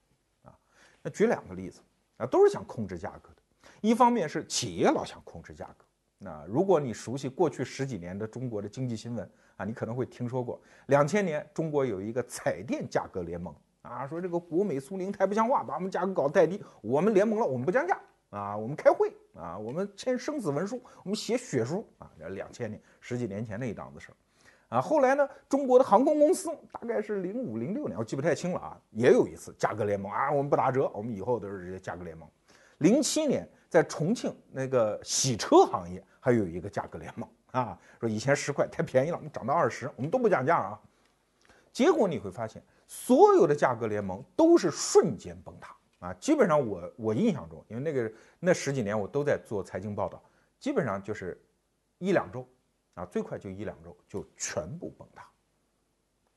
[0.45, 0.59] 啊！
[1.03, 1.81] 那举两个例子
[2.17, 3.43] 啊，都是想控制价格的。
[3.87, 5.85] 一方面是企业老想控制价格。
[6.19, 13.55] 那如果你熟悉过去十几年的中国的经济新闻啊，你可能会听说过，两千年中国有一个彩电价格联盟。
[13.83, 17.97] 啊，说这个国美苏宁太不像话，把我们价格搞太低，我们联盟了，我们不降价
[18.31, 24.15] 啊，我们开会啊，我们签生死文书，我们写血书啊，这两千年十几年前那一档子事儿
[24.77, 24.81] 啊。
[24.81, 32.29] 后来呢，中国的航空公司大概是零五零六年，我记不太清了啊，也有一次价格联盟啊，我们不打折，我们以后都是这些价格联盟。
[32.79, 40.81] 零七年在重庆那个洗车行业还有一个价格联盟啊，说以前十块太便宜了，我们涨到二十，我们都不降价啊。
[41.73, 42.63] 结果你会发现。
[42.89, 46.15] 所有的价格联盟都是瞬间崩塌啊！
[46.21, 50.23] 基本上我我印象中，因为那个那十几年我都在做财经报道，
[50.61, 51.37] 基本上就是
[51.99, 52.49] 一两周
[52.95, 55.29] 啊，最快就一两周就全部崩塌。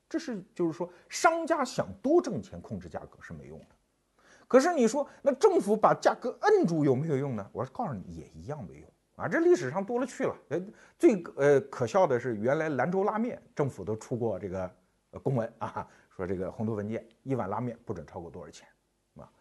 [0.10, 3.65] 这是就是说，商家想多挣钱控制价格是没用的。
[4.49, 7.49] 可是你说那政府把价格摁住有没有用呢？
[7.53, 9.27] 我告诉你，也一样没用啊！
[9.27, 10.35] 这历史上多了去了。
[10.49, 10.59] 呃，
[10.97, 14.75] 最呃可笑的是，原来兰州拉面政府都出过这个
[15.21, 15.88] 公文啊。
[16.09, 18.67] 说这个红头文件，一碗拉面不准超过多少钱，
[19.17, 19.31] 啊？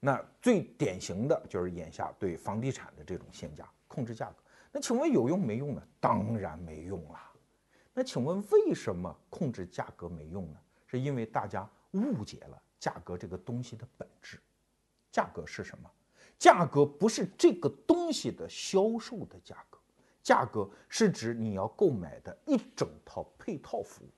[0.00, 4.36] 那最典型的就是眼下对房地产的这种限价控制价格。
[4.72, 5.82] 那请问有用没用呢？
[6.00, 7.20] 当然没用了。
[7.94, 10.58] 那请问为什么控制价格没用呢？
[10.86, 14.40] 是因为大家误解了价格这个东西的本质。
[15.16, 15.90] 价格是什么？
[16.38, 19.78] 价格不是这个东西的销售的价格，
[20.22, 24.08] 价格是指你要购买的一整套配套服务。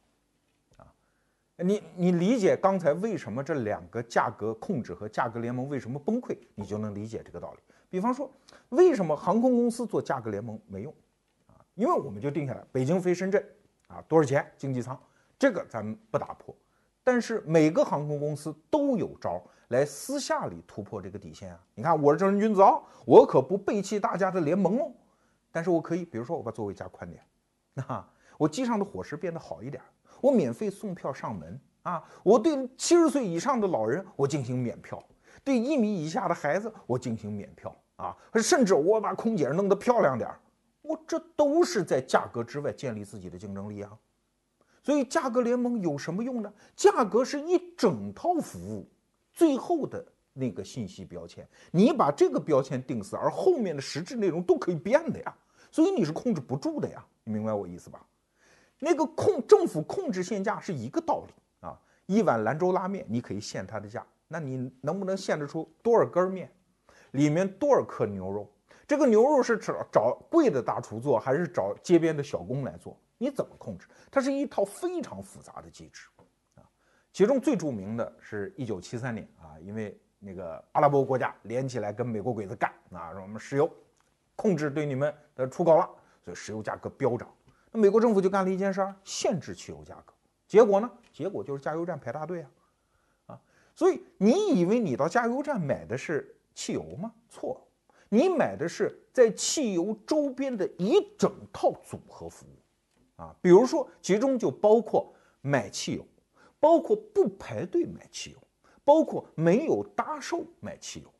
[0.76, 0.82] 啊
[1.58, 7.60] 你你理解刚才为什么这两个价格控制和价格联盟为什么崩溃，你就能理解这个道理。
[7.88, 8.28] 比方说，
[8.70, 10.92] 为什么航空公司做价格联盟没用
[11.46, 11.54] 啊？
[11.76, 13.40] 因为我们就定下来，北京飞深圳
[13.86, 15.00] 啊，多少钱经济舱，
[15.38, 16.52] 这个咱们不打破。
[17.04, 21.60] 但是每个航空公司都有招来私下里突破这个底线啊。
[21.74, 24.90] 你看我是正人君子啊，我可不背弃大家的联盟哦。
[25.50, 27.22] 但是我可以，比如说我把座位加宽点，
[27.74, 28.06] 那
[28.36, 29.82] 我机上的伙食变得好一点，
[30.20, 35.02] 我免费送票上门啊，我对七十岁以上的老人我进行免票，
[35.42, 40.30] 对一米以下的孩子我进行免票啊，甚至我把空姐弄得漂亮点，
[40.82, 43.90] 我这都是在价格之外建立自己的竞争力啊。
[44.82, 46.52] 所以价格联盟有什么用呢？
[46.76, 48.88] 价格是一整套服务，
[49.38, 55.32] 最后的那个信息标签，你把这个标签定死，而后面的实质内容都可以变的呀。
[55.70, 58.04] 所以你是控制不住的呀，你明白我意思吧？
[58.80, 61.78] 那个控政府控制限价是一个道理啊。
[62.06, 66.52] 一碗兰州拉面你可以限它的价，那你能不能限制出多少根面，
[67.12, 68.52] 里面多少克牛肉？
[68.88, 72.98] 这个牛肉是找找贵的大厨做，还是找街边的小工来做？
[73.18, 73.86] 你怎么控制？
[74.10, 76.08] 它是一套非常复杂的机制。
[77.18, 83.68] 其中最著名的是一九七三年啊，因为那个阿拉伯国家连起来跟美国鬼子干啊，说我们石油
[84.36, 85.90] 控制对你们的出口了，
[86.22, 87.28] 所以石油价格飙涨。
[87.72, 90.14] 那美国政府就干了一件事儿，限制汽油价格。
[90.46, 90.88] 结果呢？
[91.12, 92.50] 结果就是加油站排大队啊
[93.26, 93.40] 啊！
[93.74, 97.12] 所以你以为你到加油站买的是汽油吗？
[97.28, 97.60] 错，
[98.08, 103.20] 你买的是在汽油周边的一整套组合服务。
[103.20, 106.06] 啊，比如说，其中就包括买汽油，
[106.60, 108.38] 包括不排队买汽油，
[108.84, 111.12] 包括没有搭售买汽油。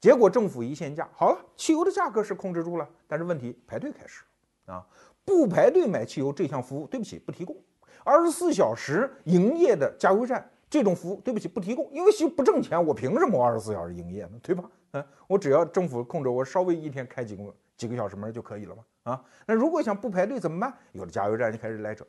[0.00, 4.22] 结果政府一限价，好了，汽油的价格是控制住了，但是问题排队开始
[4.66, 4.86] 啊，
[5.24, 7.56] 不排队买汽油这项服务，对不起，不提供。
[8.04, 14.38] 二十四小时营业的加油站这种服务，对不起，不提供，因为不挣钱，我凭什么二十四小时营业呢？
[14.42, 14.70] 对吧？
[14.92, 18.84] 嗯，我只要政府控制，我稍微一天开几个几个小时门就可以了嘛？
[19.02, 20.72] 啊，那如果想不排队怎么办？
[20.92, 22.06] 有的加油站就开始来者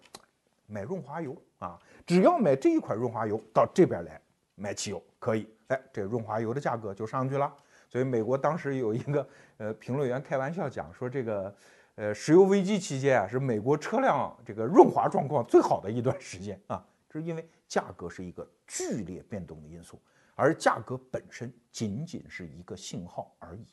[0.70, 4.22] 买润滑油啊，只要买这一款润滑油到这边来
[4.55, 7.53] 买汽油可以，哎，这润滑油的价格就上去了。
[7.89, 11.55] 所以美国当时有一个呃评论员开玩笑讲说，这个
[11.95, 19.99] 呃石油危机期间啊，是美国车辆这个润滑状况最好的一段时间啊，这是因为价格是一个剧烈变动的因素，
[20.36, 23.65] 而价格本身仅仅是一个信号而已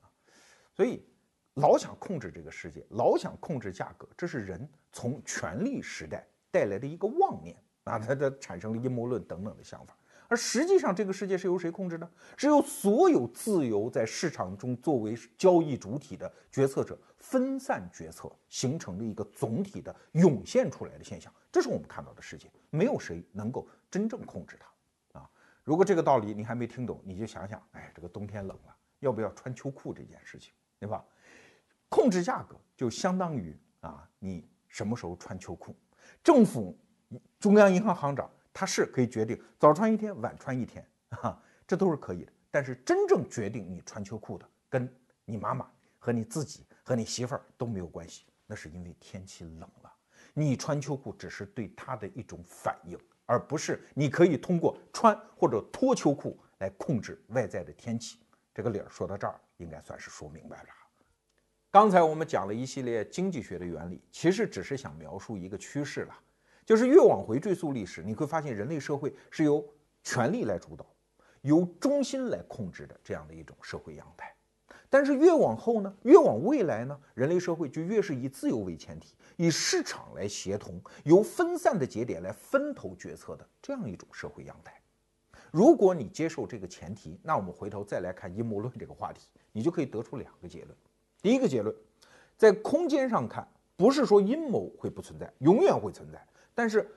[0.00, 0.08] 啊，
[0.74, 1.04] 所以。
[1.56, 7.98] 老想控制这个世界，老想控制价格，这是人从权力时代带来的一个妄念啊！
[7.98, 9.96] 它它产生了阴谋论等等的想法。
[10.28, 12.10] 而实际上，这个世界是由谁控制的？
[12.36, 21.30] 只有所有自由在市场中作为交易主体的决策者分散决策，形成的一个总体的涌现出来的现象。
[21.50, 25.30] 这是我们看到的世界，没有谁能够真正控制它啊！
[25.64, 31.04] 如果这个道理你还没听懂，你就想想，哎，这个冬天冷了，要不要穿秋裤这件事情，对吧？
[31.90, 35.76] 控制价格就相当于啊，你什么时候穿秋裤？
[36.24, 36.76] 政府
[37.38, 42.32] 中央银行行长他是可以决定早穿一天，晚穿一天，啊，这都是可以的。
[42.50, 44.92] 但是真正决定你穿秋裤的，跟
[45.24, 49.92] 你妈妈和你自己和你媳妇儿都没有关系，那是因为天气冷了。
[50.34, 58.18] 你穿秋裤只是对他的一种反应，而不是你可以通过穿或者脱秋裤来控制外在的天气。
[58.54, 60.68] 这个理儿说到这儿，应该算是说明白了。
[61.72, 66.14] 刚才我们讲了一系列经济学的原理，其实只是想描述一个趋势了，
[66.66, 69.66] 就是越往回追溯历史，你会发现人类社会是由
[70.04, 70.84] 权力来主导，
[71.40, 74.30] 由中心来控制的这样的一种社会样态。
[74.90, 84.78] 但是越往后呢，越往未来呢，人类社会就越是以自由为前提，以市场来协同，由分散的节点来分头决策的这样一种社会样态。
[85.50, 90.76] 如果你接受这个前提，那我们回头再来看阴谋论这个话题，你就可以得出两个结论。
[91.22, 91.74] 第一个结论，
[92.36, 93.46] 在空间上看，
[93.76, 96.20] 不是说阴谋会不存在，永远会存在，
[96.54, 96.90] 但是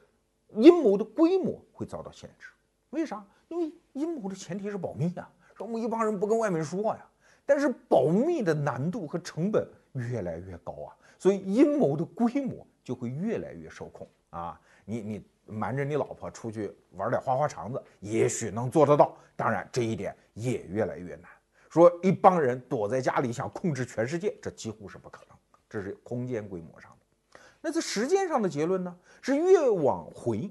[0.49, 2.47] 阴谋的规模会遭到限制。
[2.89, 3.23] 为啥？
[3.47, 7.05] 因为阴谋的前提是保密啊，说我们一帮人不跟外面说呀。
[7.45, 14.59] 但是保密的难度和成本越来越高啊，所以阴谋的规模就会越来越受控啊。
[14.83, 21.29] 你你瞒着你老婆出去玩点花花肠子，也许能做得到，当然这一点也越来越难。
[21.75, 25.37] 说一帮人躲在家里想控制全世界，这几乎是不可能。
[25.69, 27.39] 这是空间规模上的。
[27.59, 28.97] 那在时间上的结论呢？
[29.21, 30.49] 是越往回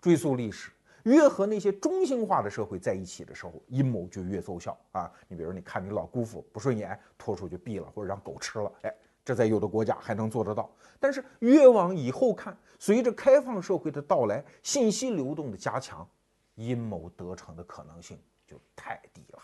[0.00, 0.72] 追溯历史，
[1.04, 5.08] 越和那些中心化的社会在一起的时候，阴谋就越奏效啊！
[5.28, 8.92] 你比如你看你老姑父不顺眼，拖出去毙了，或者让狗吃了，哎，
[9.24, 10.68] 这在有的国家还能做得到。
[10.98, 16.04] 但是越往以后看，随着开放社会的到来，信息流动的加强，
[16.56, 19.38] 阴谋得逞的可能性就太低了。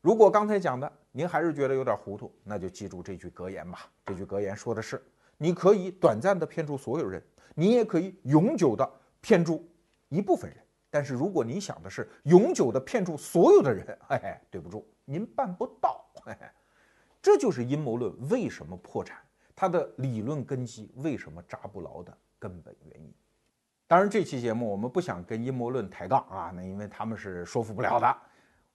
[0.00, 3.90] 如果刚才讲的您还是觉得有点糊涂，那就记住这句格言吧。
[4.06, 5.02] 这句格言说的是：
[5.36, 7.22] 你可以短暂的骗住所有人，
[7.54, 8.88] 你也可以永久的
[9.20, 9.68] 骗住
[10.08, 10.58] 一部分人。
[10.90, 16.04] 但是如果你想的是永久的骗住所有的人，嘿嘿，对不住，您办不到。
[16.24, 16.46] 嘿嘿，
[17.20, 19.18] 这就是阴谋论为什么破产，
[19.56, 23.12] 它的理论根基为什么扎不牢的根本原因。
[23.86, 28.16] 当然，这期节目我们不想跟阴谋论抬杠啊，那因为他们是说服不了的。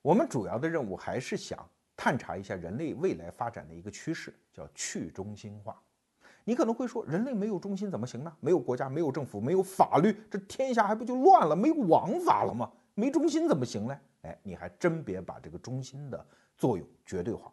[0.03, 1.57] 我们主要的任务还是想
[1.95, 5.81] 探查一下人类未来发展的一个趋势，叫去中心化。
[6.43, 8.35] 你可能会说，人类没有中心怎么行呢？
[8.41, 11.55] 没有国家，没有政府，没有法律，这天下还不就乱了？
[11.55, 12.69] 没有王法了吗？
[12.95, 13.97] 没中心怎么行呢？
[14.23, 16.25] 哎，你还真别把这个中心的
[16.57, 17.49] 作用绝对化。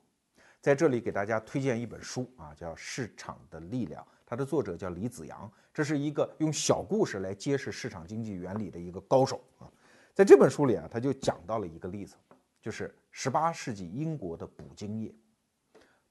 [0.60, 9.70] 在这里给大家推荐一本书啊，叫《市场的力量》，它的作者叫李子阳，这是一个用小故事来揭示市场经济原理的一个高手啊。
[10.12, 12.16] 在这本书里啊，他就讲到了一个例子。
[12.60, 15.14] 就是十八世纪英国的捕鲸业，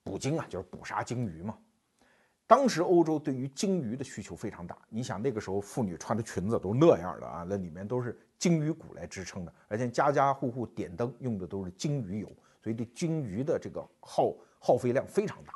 [0.03, 1.57] 捕鲸啊，就是捕杀鲸鱼嘛。
[2.47, 4.75] 当时欧洲对于鲸鱼的需求非常大。
[4.89, 12.27] 你想那个时候妇女穿的裙子都那样的啊，那里面都是鲸鱼骨来支撑的，而且家家户户点灯用的都是鲸鱼油，
[12.63, 15.53] 所以对鲸鱼的这个耗耗费量非常大。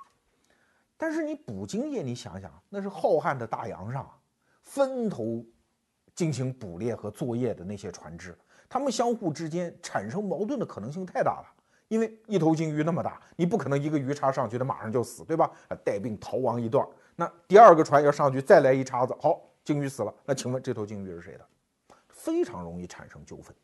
[0.95, 4.07] 但是你捕鲸业，你想想，那是浩瀚的大洋上，
[4.61, 5.43] 分头
[6.13, 8.37] 进行捕猎和作业的那些船只。
[8.73, 11.45] 他们相互之间产生矛盾的可能性太大了，
[11.89, 15.51] 因为一头鲸鱼那么大，你不可能一个鱼叉上去它马上就死，对吧？
[15.85, 16.83] 带病逃亡一段，
[17.15, 21.47] 那第二个船要上去再来一叉子，好，鲸鱼死了，那请问这头鲸鱼是谁的？
[22.09, 23.55] 非常容易产生纠纷。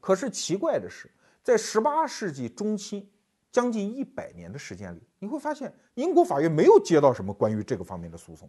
[0.00, 1.10] 可是奇怪的是，
[1.42, 3.12] 在十八世纪中期，
[3.52, 8.48] 将近一百年的时间里，你会发现英国法院没有接到什么关于这个方面的诉讼。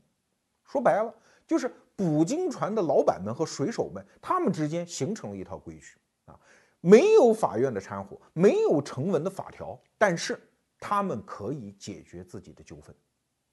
[0.64, 1.14] 说白了。
[1.48, 6.40] 就是捕鲸船的老板们和水手们，他们之间形成了一套规矩啊，
[6.82, 10.40] 没有法院的掺和，没有成文的法条，但是
[10.80, 12.96] 他们可以解决自己的纠纷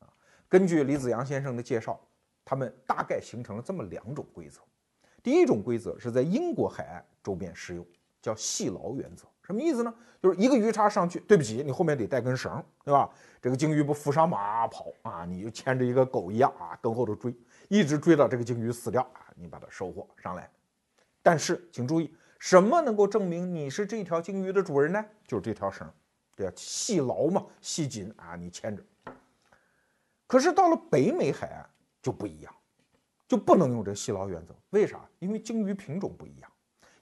[0.01, 0.09] 啊。
[0.49, 2.01] 根据李子阳先生的介绍，
[2.45, 4.61] 他们大概形成了这么两种规则。
[5.23, 7.87] 第一种规则是在英国海岸周边适用，
[8.21, 9.27] 叫系牢原则。
[9.43, 9.95] 什么意思呢？
[10.21, 13.11] 就是一个鱼叉上去，对不起，你后面得带根绳，对吧？
[13.41, 17.35] 这个鲸鱼不扶上马跑啊，你就牵着一个狗一样啊，跟后头追。
[17.73, 20.47] 一直追到这个鲸鱼死掉啊，你把它收获上来。
[21.23, 25.03] 但是请注意，什么能够证明你是这条鲸鱼的主人呢？
[25.27, 25.91] 就是这条绳，
[26.37, 26.53] 对吧？
[26.55, 28.85] 系牢嘛，系紧啊，你牵着。
[30.27, 31.67] 可是到了北美海岸
[32.03, 32.55] 就不一样，
[33.27, 34.55] 就不能用这系牢原则。
[34.69, 35.09] 为啥？
[35.19, 36.53] 因为鲸鱼品种不一样。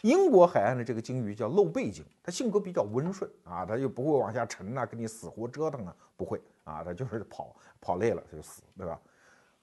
[0.03, 9.01] 英国海岸的这个鲸鱼叫露背鲸，它性格比较温顺啊，它就不会往下沉呐，跟你死活折腾啊，不会啊，它就是跑跑累了它就死，对吧？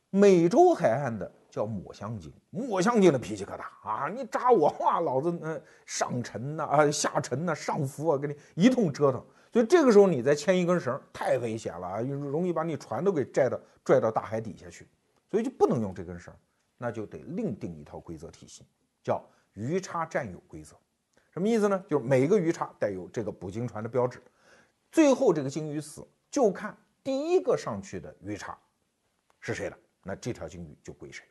[0.09, 4.07] 美洲海岸的叫抹香鲸，抹香鲸的脾气可大啊！
[4.07, 9.23] 你扎我话，老子呃上沉呐啊下沉呐上浮啊，给你一通折腾。
[9.51, 14.87] 所以这个时候你再牵一根绳，太危险了啊，容易把你船都给拽到拽到大海底下去。
[15.29, 16.33] 所以就不能用这根绳，
[16.77, 18.63] 那就得另定一套规则体系，
[19.03, 19.21] 叫
[19.53, 20.75] 鱼叉占有规则。
[21.31, 21.83] 什么意思呢？
[21.87, 24.21] 就是每个鱼叉带有这个捕鲸船的标志，
[24.91, 28.57] 最后这个鲸鱼死就看第一个上去的鱼叉
[29.39, 29.77] 是谁的。
[30.07, 31.23] 那这条鲸鱼就归谁？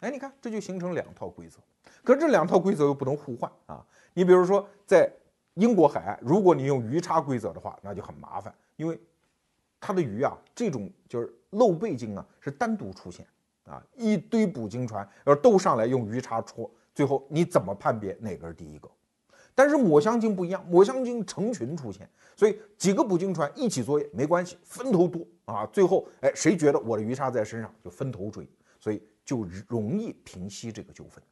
[0.00, 1.58] 哎，你看，这就形成两套规则。
[2.04, 3.84] 可是这两套规则又不能互换啊！
[4.12, 5.10] 你比如说，在
[5.54, 9.00] 英国海岸，如果你用鱼叉规则的话，那就很麻烦，因为
[9.80, 13.26] 它的鱼啊，这种就是露背鲸啊，是单独出现
[13.64, 18.90] 啊，一堆捕鲸船要都上来用鱼叉戳，最后你怎么判别哪个是第一个？
[19.54, 25.66] 但是抹香鲸不一样，抹香鲸成群出现，所以几个捕鲸船一起作业没关系，分头多啊。
[25.66, 28.48] 最后，哎，谁觉得我的鱼叉在身上，就分头追，
[28.80, 31.22] 所以就容易平息这个纠纷。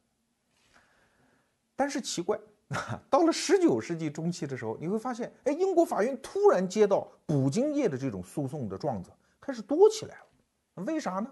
[1.75, 2.39] 但是奇怪，
[3.09, 9.09] 到了十九世纪中期的时候，你会发现，哎，英国法院突然接到捕鲸业的这种诉讼的状子
[9.39, 10.83] 开始多起来了。
[10.83, 11.27] 为啥呢？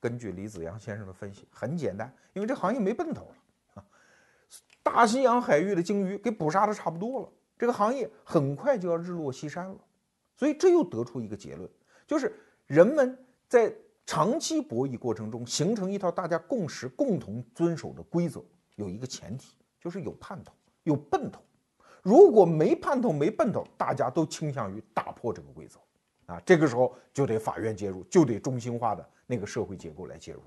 [0.00, 3.36] 根据李子阳先生的分析，很简单，因为这行业没奔头了。
[4.82, 9.76] 大西洋海域的鲸鱼给捕杀的差不多了，这个行业很快就要日落西山了，
[10.36, 11.70] 所以这又得出一个结论，
[12.06, 12.34] 就是
[12.66, 13.16] 人们
[13.48, 13.72] 在
[14.04, 20.52] 长期博弈过程中形成一套大家共识、共同遵守的规则，有一个前提，就是有盼头、
[20.82, 21.40] 有奔头。
[22.02, 25.78] 如果没盼头、没奔头，大家都倾向于打破这个规则，
[26.26, 30.42] 啊，这个时候就得法院介入，就得中心化的那个社会结构来介入。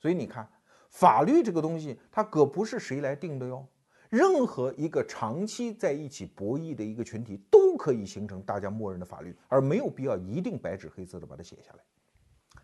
[0.00, 0.48] 所以你看。
[0.92, 3.66] 法律这个东西，它可不是谁来定的哟。
[4.10, 12.62] 任何一个长期在一起博弈的一个群体，都可以形成大家默认的法律，而没有必要一定白纸黑字的把它写下来。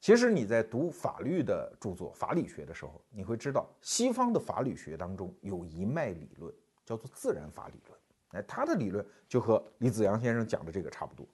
[0.00, 6.52] 其实你在读法律的著作、法理学的时候，你会知道，西方的法理学当中有一脉理论，
[6.84, 7.98] 叫做自然法理论。
[8.30, 11.24] 哎，他的理论就和李子阳先生讲的这个差不多。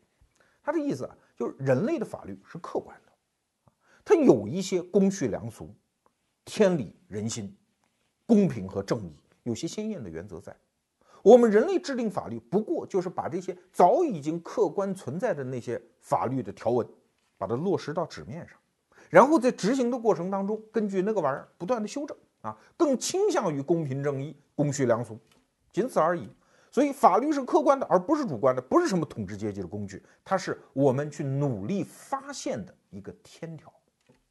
[0.63, 3.13] 他的意思啊，就是人类的法律是客观的，
[4.05, 5.75] 它有一些公序良俗。
[6.45, 7.55] 天理人心、
[8.27, 10.55] 公平和正义，有些鲜艳的原则在。
[11.23, 16.87] 我们人类制定法律，不过就是把这些早已经客观存在的那些法律的条文，
[17.39, 18.59] 把它落实到纸面上，
[19.09, 25.19] 然后在执行的过程当中，根据那个玩意儿不断的修正啊，更倾向于公平正义、公序良俗，
[25.73, 26.29] 仅此而已。
[26.71, 33.73] 所以法律是客观的，而不是主观的，不是什么统治阶级的工具，它是我们去努力发现的一个天条。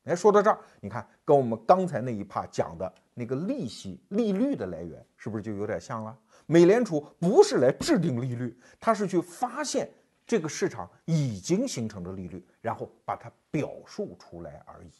[0.05, 6.17] 哎，说到这儿，你看跟我们刚才那一趴讲的那个利息利率的来源，是不是就有点像了？
[6.45, 9.89] 美联储不是来制定利率，它是去发现
[10.25, 14.91] 这个市场已经形成的利率，然后把它表述出来而已。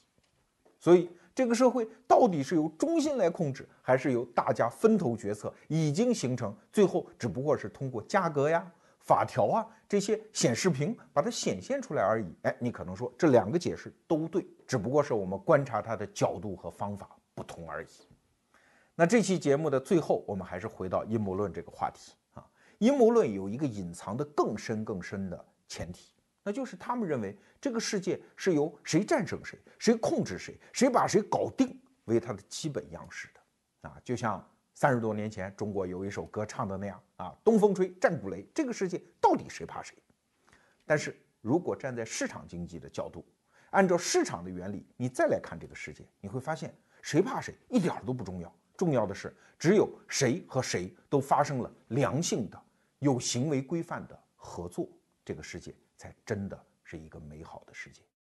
[0.80, 1.10] 所以。
[1.36, 5.52] 这个社会到底是由中心来控制，还是由大家分头决策？
[5.68, 8.72] 已经形成，最后只不过是通过价格呀、
[9.04, 12.36] 法条啊这些显示屏把它显现出来而已。
[12.44, 17.88] 哎，你可能说这两个解释都对，只不过是我们观察它的角度和方法不同而已。
[18.96, 22.46] 那这期节目的最后，我们还是回到阴谋论这个话题啊。
[22.78, 26.14] 阴谋论有一个隐藏的更深更深的前提。
[26.44, 34.46] 那就是他们认为这个世界是由谁战胜谁，谁控制谁，谁把谁搞定为它的基本样式的啊，就像
[34.84, 39.96] 三十多年前中国有一首歌唱的那样啊，东风吹，战鼓擂，这个世界到底谁怕谁？
[40.86, 43.26] 但是如果站在市场经济的角度，
[43.70, 52.62] 按照市场的原理，你再来看这个世界，你会发现谁怕谁一点都不重要，重要的是只有谁和谁都发生了良性的、
[53.00, 54.90] 有行为规范的合作，
[55.24, 55.74] 这个世界。
[55.96, 58.02] 才真的是一个美好的世界。